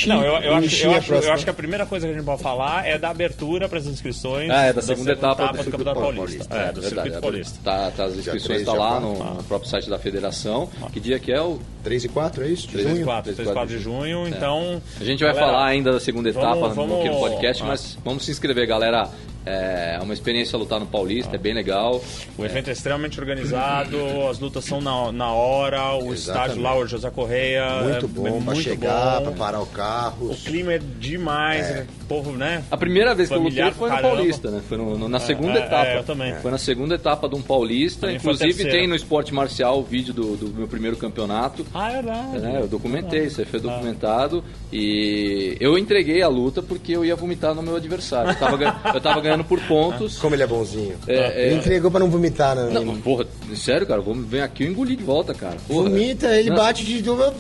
[0.08, 2.26] Não, eu, eu, acho, eu, acho, eu acho que a primeira coisa que a gente
[2.26, 5.64] pode falar é da abertura para as inscrições Ah, é da segunda etapa do do
[5.64, 6.46] Circuito Campeonato Paulista.
[6.46, 6.56] Paulista.
[6.56, 7.60] É, do verdade, Circuito é Paulista.
[7.64, 10.70] Tá, tá, as inscrições três, tá lá no, no próprio site da federação.
[10.92, 11.60] Que dia que é o.
[11.88, 12.68] 3 e 4, é isso?
[12.68, 13.06] De 3 e junho?
[13.06, 14.82] 4, 3 4 de junho, então...
[15.00, 17.66] A gente vai galera, falar ainda da segunda etapa vamos- aqui no podcast, ah.
[17.66, 19.10] mas vamos se inscrever, galera.
[19.50, 22.04] É uma experiência lutar no Paulista, é bem legal.
[22.38, 23.98] O evento é extremamente organizado,
[24.30, 27.82] as lutas são na, na hora, o estádio lá, o José Correia...
[27.82, 29.24] Muito é, bom é pra muito chegar, bom.
[29.28, 30.32] pra parar o carro.
[30.32, 31.88] O clima é demais, né?
[32.02, 32.62] o povo, né?
[32.70, 34.02] A primeira vez que eu lutei foi no.
[34.02, 34.62] Paulista, né?
[34.68, 35.88] Foi no- no- na segunda é, etapa.
[35.88, 36.36] é, eu também.
[36.36, 38.12] Foi na segunda etapa de um Paulista.
[38.12, 41.66] Inclusive tem no esporte marcial o vídeo do, do meu primeiro campeonato.
[41.80, 42.46] Ah, é verdade.
[42.46, 43.52] É, eu documentei, isso aí Ah.
[43.52, 44.44] foi documentado.
[44.74, 48.32] E eu entreguei a luta porque eu ia vomitar no meu adversário.
[48.32, 48.58] Eu tava,
[48.96, 50.18] eu tava ganhando por pontos.
[50.18, 50.96] Como ele é bonzinho.
[51.08, 52.70] É, Ele é, entregou pra não vomitar, né?
[52.72, 53.26] não, porra,
[53.56, 55.58] sério, cara, vamos vem aqui e engolir de volta, cara.
[55.68, 55.84] Porra.
[55.90, 56.58] Vomita, ele Não.
[56.58, 57.34] bate de novo.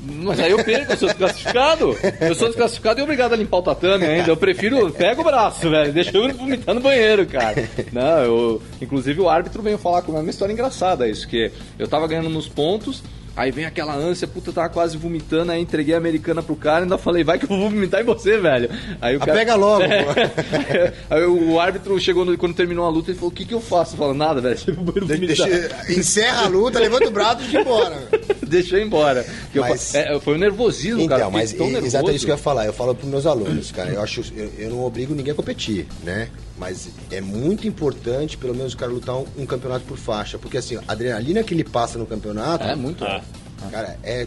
[0.00, 1.96] Mas aí eu perco, eu sou desclassificado.
[2.20, 4.30] Eu sou desclassificado e obrigado a limpar o tatame ainda.
[4.30, 5.92] Eu prefiro, pega o braço, velho.
[5.92, 7.68] Deixa eu vomitar no banheiro, cara.
[7.92, 8.62] Não, eu.
[8.80, 10.20] Inclusive o árbitro veio falar comigo.
[10.20, 13.02] É uma história engraçada isso, que eu tava ganhando nos pontos.
[13.38, 16.80] Aí vem aquela ânsia, puta, eu tava quase vomitando, aí entreguei a americana pro cara
[16.80, 18.68] e ainda falei, vai que eu vou vomitar em você, velho.
[19.00, 19.38] Aí o Ah, cara...
[19.38, 20.02] pega logo, É.
[20.02, 21.14] pô.
[21.14, 23.60] Aí o árbitro chegou no- quando terminou a luta e falou, o que que eu
[23.60, 23.94] faço?
[23.94, 24.56] Eu falo, nada, velho,
[25.06, 25.68] deixa eu.
[25.68, 27.96] Deixa- encerra a luta, levanta o braço e vai embora.
[28.48, 29.26] Deixa eu embora.
[29.54, 31.20] Eu Mas- fa- é, foi o nervosismo, cara.
[31.20, 31.86] Então, mas tão é nervoso.
[31.86, 32.64] exatamente isso que eu ia falar.
[32.64, 33.90] Eu falo pros meus alunos, cara.
[33.90, 36.28] Eu acho, eu, eu não obrigo ninguém a competir, né?
[36.58, 40.38] Mas é muito importante, pelo menos, o cara lutar um, um campeonato por faixa.
[40.38, 43.04] Porque assim, a adrenalina que ele passa no campeonato, É, muito.
[43.04, 43.22] Ah.
[43.70, 44.26] cara, é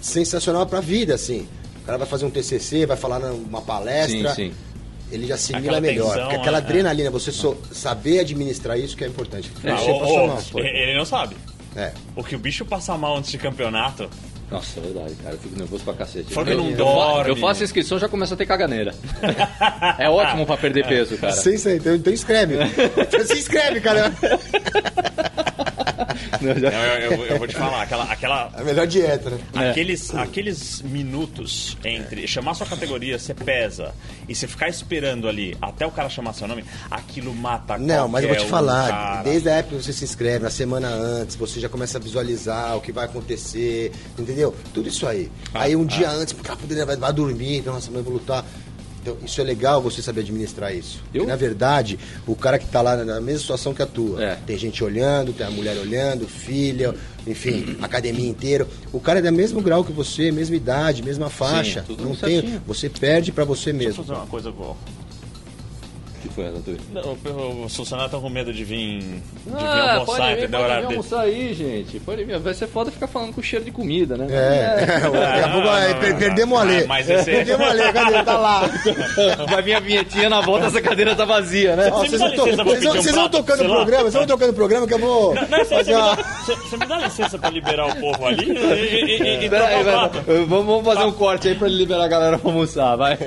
[0.00, 1.46] sensacional pra vida, assim.
[1.82, 4.34] O cara vai fazer um TCC, vai falar numa palestra.
[4.34, 4.54] Sim, sim.
[5.12, 6.06] Ele já assimila Aquela melhor.
[6.08, 6.60] tensão, porque aquela é.
[6.60, 9.50] adrenalina, você só saber administrar isso que é importante.
[9.56, 10.58] Ô, ô, profissional, pô.
[10.60, 11.36] ele não sabe.
[11.74, 11.92] É.
[12.16, 14.08] O que o bicho passa mal antes de campeonato.
[14.50, 15.34] Nossa, é verdade, cara.
[15.34, 16.34] Eu fico nervoso pra cacete.
[16.34, 17.30] Fora que eu, não eu, dorme.
[17.30, 18.92] eu faço a inscrição já começa a ter caganeira.
[19.98, 21.32] é ótimo pra perder peso, cara.
[21.32, 22.56] Isso aí, então, então escreve.
[22.56, 24.12] Então se inscreve, cara.
[26.40, 29.30] Eu já- Não, eu, eu- eu vou te falar, aquela, aquela, É a melhor dieta,
[29.30, 29.38] né?
[29.54, 29.70] É.
[29.70, 33.94] Aqueles, aqueles minutos entre chamar sua categoria, você pesa,
[34.28, 38.22] e você ficar esperando ali até o cara chamar seu nome, aquilo mata Não, mas
[38.24, 39.22] eu vou te falar, cara.
[39.22, 42.76] desde a época que você se inscreve, na semana antes, você já começa a visualizar
[42.76, 44.54] o que vai acontecer, entendeu?
[44.72, 45.30] Tudo isso aí.
[45.54, 48.44] Ah, aí um dia antes, cara, poderia vai, vai dormir, então nossa, eu vou lutar.
[49.02, 50.98] Então, isso é legal você saber administrar isso.
[51.14, 51.20] Eu?
[51.20, 54.22] Porque, na verdade, o cara que tá lá na- mesma situação que a tua.
[54.22, 54.34] É.
[54.46, 56.94] Tem gente olhando, tem a mulher olhando, filha,
[57.26, 58.66] enfim, academia inteira.
[58.92, 61.82] O cara é do mesmo grau que você, mesma idade, mesma faixa.
[61.86, 62.42] tudo Não certinho.
[62.42, 64.04] tem, você perde pra você Deixa eu mesmo.
[64.04, 64.76] fazer uma coisa, vou.
[66.30, 66.80] Foi, Ratatouille?
[66.92, 69.20] Não, os funcionários estão com medo de vir, de vir
[69.56, 70.50] Ah, almoçar, pode vir, entendeu?
[70.50, 72.00] pode Horário vir almoçar aí, gente.
[72.00, 72.38] Pode vir.
[72.38, 74.26] Vai ser foda ficar falando com cheiro de comida, né?
[74.30, 76.84] É, daqui a pouco vai- per- perdemos o Alê.
[76.86, 78.22] Mas esse- Perdemos o Alê, cadê?
[78.22, 78.60] Tá lá.
[79.50, 81.90] Vai vir a vinhetinha na volta, essa cadeira tá vazia, né?
[81.90, 82.20] Vocês
[83.14, 86.14] vão tocando o programa, vocês vão tocando o programa que eu vou você, me dá,
[86.16, 90.10] você- você me dá licença pra liberar o povo ali o.
[90.46, 93.18] Vamos, vamos fazer um corte aí pra ele liberar a galera pra almoçar, vai.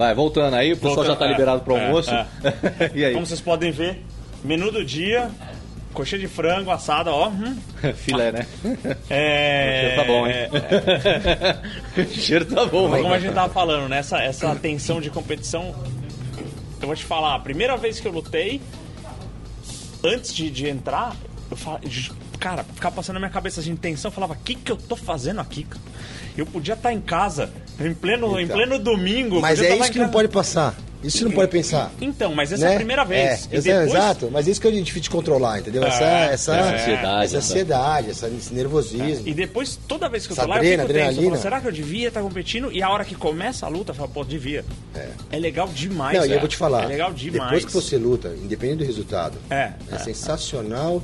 [0.00, 2.10] Vai, voltando aí, o pessoal Voltando, já tá é, liberado pro é, almoço.
[2.94, 3.12] e aí?
[3.12, 4.02] Como vocês podem ver,
[4.42, 5.30] menu do dia,
[5.92, 7.28] coxinha de frango assada, ó.
[7.28, 7.58] hum.
[7.96, 8.46] Filé, né?
[9.10, 9.76] É...
[9.76, 10.34] O cheiro tá bom, hein?
[12.08, 13.98] o cheiro tá bom, Mas como a gente tava falando, né?
[13.98, 15.74] Essa, essa tensão de competição.
[16.80, 18.58] Eu vou te falar, a primeira vez que eu lutei,
[20.02, 21.14] antes de, de entrar,
[21.50, 21.84] eu falava.
[22.40, 24.96] Cara, ficava passando na minha cabeça assim, tensão, eu falava, o que, que eu tô
[24.96, 25.80] fazendo aqui, cara?
[26.36, 28.56] Eu podia estar em casa, em pleno, em Então.
[28.56, 29.40] pleno domingo.
[29.40, 30.12] Mas podia é tá isso em que não casa.
[30.12, 30.74] pode passar.
[31.02, 31.90] Isso que não pode pensar.
[31.98, 32.72] Então, mas essa né?
[32.72, 33.48] é a primeira vez.
[33.50, 35.82] É, E exa- depois- Exato, mas isso que é difícil de controlar, entendeu?
[35.82, 36.60] Essa, É, essa, é.
[36.74, 37.38] Ansiedade, essa né?
[37.38, 39.26] ansiedade, essa- esse nervosismo.
[39.26, 40.82] E depois, toda vez que eu tô lá, eu fico tenso.
[40.82, 41.36] Eu falo, adrenalina.
[41.38, 42.70] será que eu devia estar competindo?
[42.70, 44.62] E a hora que começa a luta, eu falo, pô, devia.
[45.32, 46.84] É, legal demais, Não, e eu vou te falar.
[46.84, 47.44] É legal demais.
[47.50, 51.02] Depois que você luta, independente do resultado, É, é, é, sensacional.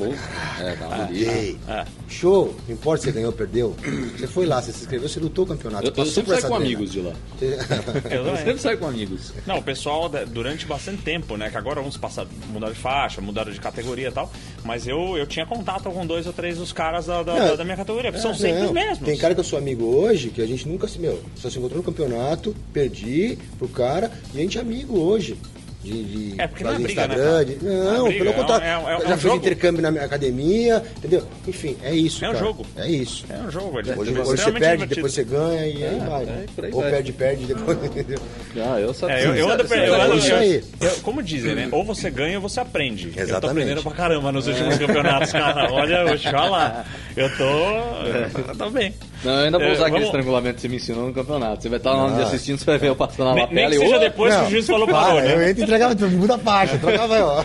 [0.00, 0.06] Pô,
[0.62, 1.84] é, dá uma Ei, é.
[2.08, 3.76] Show, não importa se você ganhou ou perdeu.
[4.16, 5.86] Você foi lá, você se inscreveu, você lutou o campeonato.
[5.86, 7.12] Eu, eu sempre saio com essa amigos de lá.
[8.10, 9.32] Eu Eu sempre saio com amigos.
[9.46, 11.50] Não, o pessoal durante bastante tempo, né?
[11.50, 14.30] Que agora uns passaram, mudaram de faixa, mudaram de categoria e tal.
[14.64, 17.64] Mas eu, eu tinha contato com dois ou três dos caras da, da, Não, da
[17.64, 18.16] minha categoria.
[18.18, 18.98] São sempre Não, os mesmos.
[19.00, 20.98] Tem cara que eu sou amigo hoje, que a gente nunca se.
[20.98, 25.36] Meu, só se encontrou no campeonato, perdi pro cara, e a gente é amigo hoje.
[25.82, 28.28] De, de É, porque não é fazer briga, né, Instagram, de- Não é briga, pelo
[28.28, 28.66] é um- contrário.
[28.66, 29.36] é um- é um já fiz jogo.
[29.36, 31.26] intercâmbio na minha academia, entendeu?
[31.48, 32.22] Enfim, é isso.
[32.24, 32.44] É um cara.
[32.44, 32.66] jogo.
[32.76, 33.24] É isso.
[33.30, 34.94] É um jogo, Hoje, é hoje você perde, divertido.
[34.96, 36.24] depois você ganha e aí vai.
[36.24, 36.90] é, Ou vai.
[36.90, 37.78] perde, perde, depois.
[38.56, 40.64] Ah, eu só É, eu, eu ando, eu é ando- isso eu- aí.
[40.80, 41.68] eu- como dizem, né?
[41.70, 43.06] Ou você ganha ou você aprende.
[43.08, 43.50] Eu tô Exatamente.
[43.50, 45.72] aprendendo pra caramba nos últimos campeonatos, cara.
[45.72, 46.86] Olha, eu vou te falar.
[47.16, 47.44] Eu tô.
[47.44, 48.92] Eu tô bem.
[49.22, 51.62] Não, eu ainda vou É, usar aquele vamos- estrangulamento que você me ensinou no campeonato.
[51.62, 52.22] Você vai estar lá no Ah.
[52.24, 54.88] assistindo, você vai ver eu passando na lapela e seja depois que o juiz falou
[54.88, 55.50] parou, Para, eu né?
[55.50, 57.44] entro e entregava tudo, muda a faixa, trocava aí, ó.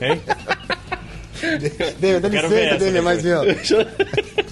[0.00, 0.20] Hein?
[2.20, 3.42] Dá Quero ver licença essa dele, mas meu.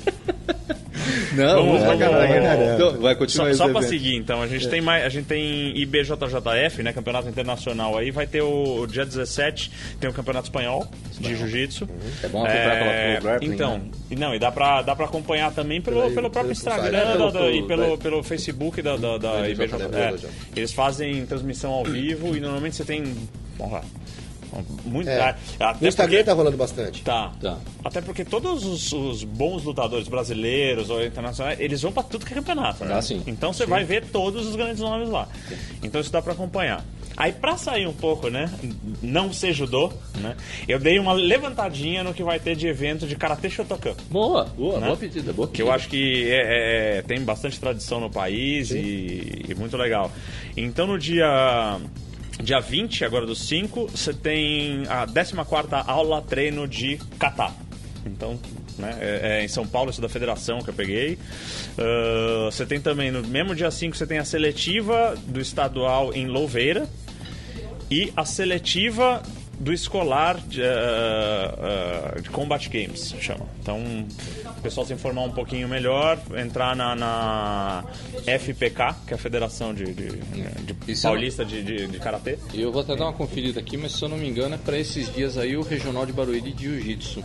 [1.36, 2.74] Não, Vamos, pra caralho.
[2.74, 5.26] Então, vai Só, continuar só esse pra seguir, então, a gente tem mais, a gente
[5.26, 9.70] tem IBJJF, né, Campeonato Internacional aí, vai ter o, o dia 17,
[10.00, 10.86] tem o Campeonato Espanhol
[11.20, 11.88] de Jiu-Jitsu.
[12.22, 13.84] É bom acompanhar pela Pro Grappling, Então, né?
[14.10, 17.12] e não, e dá pra, dá pra acompanhar também pelo, Pelo- pelo próprio pelo Instagram
[17.12, 17.96] pelo- da- e pelo- pelo, vai.
[17.98, 19.94] pelo Facebook da, da, da IBJJF.
[19.94, 20.14] É,
[20.56, 23.04] eles fazem transmissão ao vivo e normalmente você tem...
[23.58, 23.82] Porra,
[24.84, 25.08] muito...
[25.08, 25.34] É.
[25.60, 27.02] até No Instagram porque- tá rolando bastante.
[27.02, 27.32] Tá.
[27.40, 27.58] Tá.
[27.84, 32.32] Até porque todos os, os bons lutadores brasileiros ou internacionais, eles vão pra tudo que
[32.32, 32.94] é campeonato, né?
[32.96, 33.22] Ah, sim.
[33.26, 35.28] Então você vai ver todos os grandes nomes lá.
[35.82, 36.84] Então isso dá pra acompanhar.
[37.16, 38.50] Aí pra sair um pouco, né?
[39.02, 40.36] Não ser judô, né?
[40.68, 43.94] Eu dei uma levantadinha no que vai ter de evento de Karate Shotokan.
[44.10, 44.86] Boa, boa, Né?
[44.86, 48.70] boa pedida, boa Que eu acho que é- é- é- tem bastante tradição no país
[48.70, 50.12] e, e muito legal.
[50.54, 51.78] Então no dia,
[52.42, 55.34] dia 20, agora dos 5, você tem a 14
[55.86, 57.52] aula treino de kata.
[58.04, 58.38] Então,
[58.78, 61.18] né, é, é em São Paulo, isso da federação que eu peguei.
[61.78, 66.26] Ah, você tem também, no mesmo dia 5, você tem a seletiva do estadual em
[66.26, 66.88] Louveira
[67.90, 69.22] e a seletiva
[69.58, 73.46] do escolar de, ah, ah, de Combat Games, chama.
[73.60, 73.78] Então,
[74.58, 77.84] o pessoal se informar um pouquinho melhor, entrar na, na
[78.38, 82.38] FPK, que é a Federação de, de, de é Paulista de, de, de Karatê.
[82.52, 84.58] E eu vou até dar uma conferida aqui, mas se eu não me engano é
[84.58, 87.24] pra esses dias aí o Regional de Barueri de Jiu-Jitsu.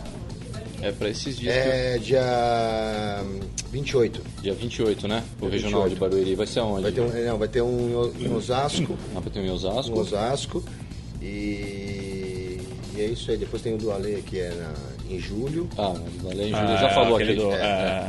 [0.80, 3.24] É pra esses dias, que É dia
[3.70, 4.18] 28.
[4.18, 5.22] eu- dia 28, né?
[5.36, 5.94] O Dia Regional 28.
[5.94, 6.34] de Barueri.
[6.34, 6.82] Vai ser aonde?
[6.82, 8.98] Vai ter um, não, vai ter um em Osasco.
[9.14, 9.92] Ah, vai ter um em Osasco.
[9.92, 10.64] um Osasco.
[11.20, 11.91] E
[13.02, 13.36] é isso aí.
[13.36, 14.72] Depois tem o do Ale, que é na,
[15.14, 15.68] em julho.
[15.78, 16.56] Ah, mas valeu, Júlio.
[16.56, 17.46] Ah, já falou aquele aquele.
[17.48, 17.60] do- é, é,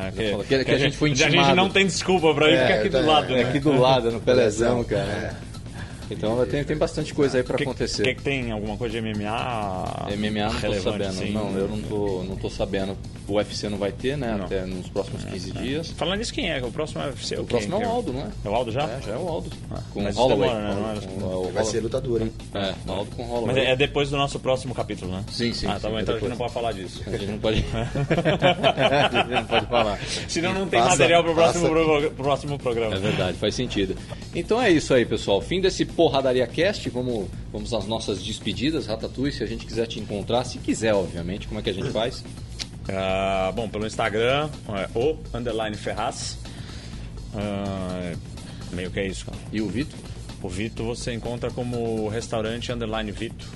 [0.05, 0.45] é, aquele- falou.
[0.45, 1.35] Que, que a gente foi A intimado.
[1.47, 3.49] gente não tem desculpa pra ir ficar aqui tá, do lado, é, É né?
[3.49, 5.37] aqui do lado, no Pelezão, Pelezão, cara.
[6.13, 8.03] Então tem, tem bastante coisa aí pra Que- acontecer.
[8.03, 10.07] Que, que tem alguma coisa de MMA?
[10.15, 11.03] MMA não tô sabendo.
[11.09, 11.31] assim?
[11.31, 12.97] Não, eu não tô, não tô sabendo.
[13.27, 14.35] O UFC não vai ter, né?
[14.37, 14.45] Não.
[14.45, 15.91] Até nos próximos 15 dias.
[15.91, 16.61] Falando nisso, quem é?
[16.63, 17.37] O próximo é UFC?
[17.37, 18.27] O próximo é o Aldo, não é?
[18.43, 18.83] É o Aldo já?
[18.83, 19.49] É, já é o Aldo.
[19.93, 20.49] com mas o Holloway.
[20.49, 20.93] demora, né?
[21.01, 21.65] É- Com- o Vai Holloway.
[21.65, 22.33] ser lutador, hein?
[22.53, 23.47] É, o Aldo com o Holloway.
[23.55, 25.23] Mas é, é depois do nosso próximo capítulo, né?
[25.31, 27.01] Sim, sim, Ah, tá sim, bom, é então a gente não pode falar disso.
[27.07, 27.63] A gente não pode.
[27.73, 29.99] a gente não pode falar.
[30.27, 32.95] Senão não tem Passa- material pro próximo, pro próximo programa.
[32.95, 33.95] É verdade, faz sentido.
[34.35, 35.41] Então é isso aí, pessoal.
[35.41, 36.89] Fim desse Porradaria Cast.
[36.89, 38.87] Vamos, vamos às nossas despedidas.
[38.87, 41.89] Ratatouille, se a gente quiser te encontrar, se quiser, obviamente, como é que a gente
[41.91, 42.25] faz?
[42.89, 46.37] Ah, bom, pelo Instagram, é, o underline Ferraz.
[47.33, 48.13] Ah,
[48.73, 49.37] meio que é isso, cara.
[49.49, 49.97] E o Vitor?
[50.41, 53.47] O Vito você encontra como restaurante underline Vito.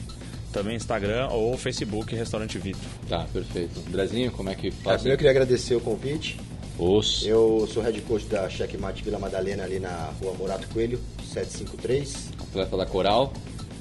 [0.54, 2.80] Também Instagram ou Facebook Restaurante Vito.
[3.10, 3.84] Tá, perfeito.
[3.86, 5.02] Andrezinho, como é que faz?
[5.02, 6.40] primeiro eu queria agradecer o convite.
[6.80, 7.26] Os.
[7.26, 11.00] Eu sou head coach da Checkmate Vila Madalena, ali na rua Morato Coelho,
[11.34, 13.34] 753, Atleta da Coral.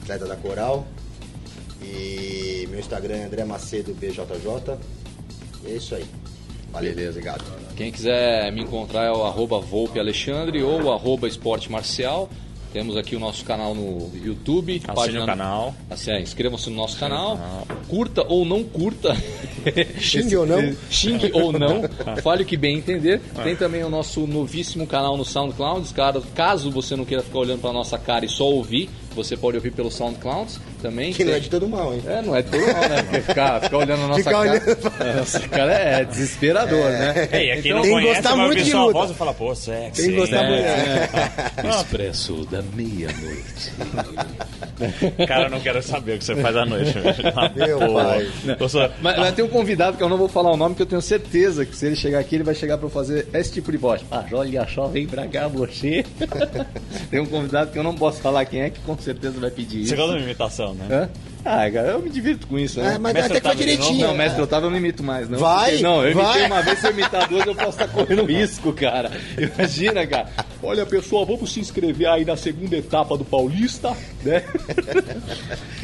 [0.03, 0.87] atleta da Coral.
[1.83, 4.79] E meu Instagram é André Macedo BJJ.
[5.65, 6.05] E é isso aí.
[6.73, 7.11] Valeu, Beleza.
[7.19, 7.45] obrigado.
[7.77, 12.29] Quem quiser me encontrar é o arroba Volpe Alexandre ou o arroba Esporte Marcial.
[12.77, 14.83] Temos aqui o nosso canal no YouTube.
[14.87, 15.75] Assine o canal.
[15.89, 17.41] Assim, é, inscrevam-se no nosso canal.
[17.89, 19.17] Curta ou não curta.
[19.99, 20.77] Xingue ou não.
[20.91, 21.85] Xingue ou não.
[22.23, 23.23] Fale o que bem entender.
[23.43, 25.95] Tem também o nosso novíssimo canal no SoundCloud.
[25.95, 29.57] Caso, caso você não queira ficar olhando para nossa cara e só ouvir, você pode
[29.57, 31.13] ouvir pelo SoundCloud também.
[31.13, 32.03] Que não Tem- é de todo mal, hein?
[32.07, 33.03] é, não é de todo mal, né?
[33.03, 34.51] Porque ficar, ficar olhando a nossa Ficar cara.
[34.51, 37.29] olhando Nossa cara é desesperador, né?
[37.33, 38.93] É, e aqui Então, não tem que conhece, gostar muito de luta.
[38.93, 40.03] voz fala, pô, sexy.
[40.03, 40.51] Tem que gostar hein?
[41.63, 41.75] muito.
[41.77, 43.73] Expresso da meia-noite.
[45.27, 46.93] Cara, eu não quero saber o que você faz à noite.
[46.93, 47.15] velho.
[47.57, 48.29] Meu Pô, pai.
[48.69, 50.87] sou- Mas, mas tem um convidado que eu não vou falar o nome, que eu
[50.87, 53.71] tenho certeza que se ele chegar aqui, ele vai chegar pra eu fazer esse tipo
[53.73, 54.03] de voz.
[54.11, 56.05] Ah, olha só, vem pra cá você.
[57.11, 59.81] tem um convidado que eu não posso falar quem é, que com certeza vai pedir
[59.81, 59.91] isso.
[59.91, 60.87] Você gosta minha imitação, né?
[60.91, 61.09] Hã?
[61.49, 62.95] Ah, cara, eu me divirto com isso, né?
[62.95, 64.07] É, mas Mestre até que foi direitinho.
[64.09, 65.39] Não, mestre Otávio eu não imito mais, não.
[65.39, 66.47] Vai, Porque- não, eu imitei vai.
[66.47, 69.11] uma vez, se eu imitar duas, eu posso estar correndo risco, cara.
[69.39, 70.27] Imagina, cara.
[70.63, 73.93] Olha, pessoal, vamos se inscrever aí na segunda etapa do Paulista,
[74.25, 74.43] né?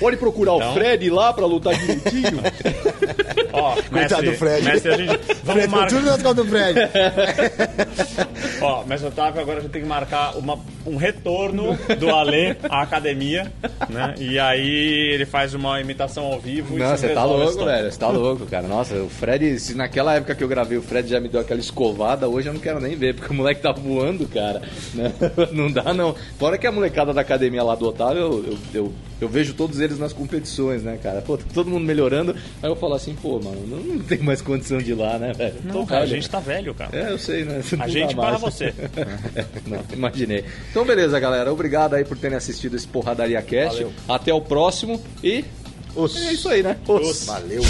[0.01, 2.43] Pode procurar Então- o Fred lá pra lutar direitinho.
[3.53, 4.63] Ó, Coitado mestre, do Fred.
[4.65, 6.19] Mestre, a gente, vamos Fred, marcar.
[6.19, 6.81] tudo do Fred.
[8.63, 12.83] Ó, mestre Otávio, agora a gente tem que marcar uma, um retorno do Alê à
[12.83, 13.53] academia,
[13.89, 14.15] né?
[14.19, 17.91] E aí ele faz uma imitação ao vivo Não, você tá louco, velho.
[17.91, 18.67] Você tá louco, cara.
[18.67, 21.61] Nossa, o Fred, se naquela época que eu gravei, o Fred já me deu aquela
[21.61, 24.63] escovada, hoje eu não quero nem ver, porque o moleque tá voando, cara.
[25.53, 26.15] Não dá, não.
[26.39, 29.81] Fora que a molecada da academia lá do Otávio, eu, eu, eu, eu vejo todos
[29.81, 31.21] eles nas competições, né, cara?
[31.23, 32.35] Pô, tá todo mundo melhorando.
[32.63, 35.33] Aí eu falo assim, pô, mano, não, não tem mais condição de ir lá, né,
[35.33, 35.55] velho?
[35.65, 36.97] Não, cara, a gente tá velho, cara.
[36.97, 37.63] É, eu sei, né?
[37.73, 38.73] Não A gente para você.
[39.67, 40.45] Não, imaginei.
[40.71, 41.53] Então, beleza, galera.
[41.53, 43.79] Obrigado aí por terem assistido esse Porradaria Cast.
[43.83, 43.93] Valeu.
[44.09, 45.42] Até o próximo e.
[45.95, 46.17] Os.
[46.17, 46.77] É isso aí, né?
[46.87, 47.25] Os.
[47.27, 47.63] Valeu.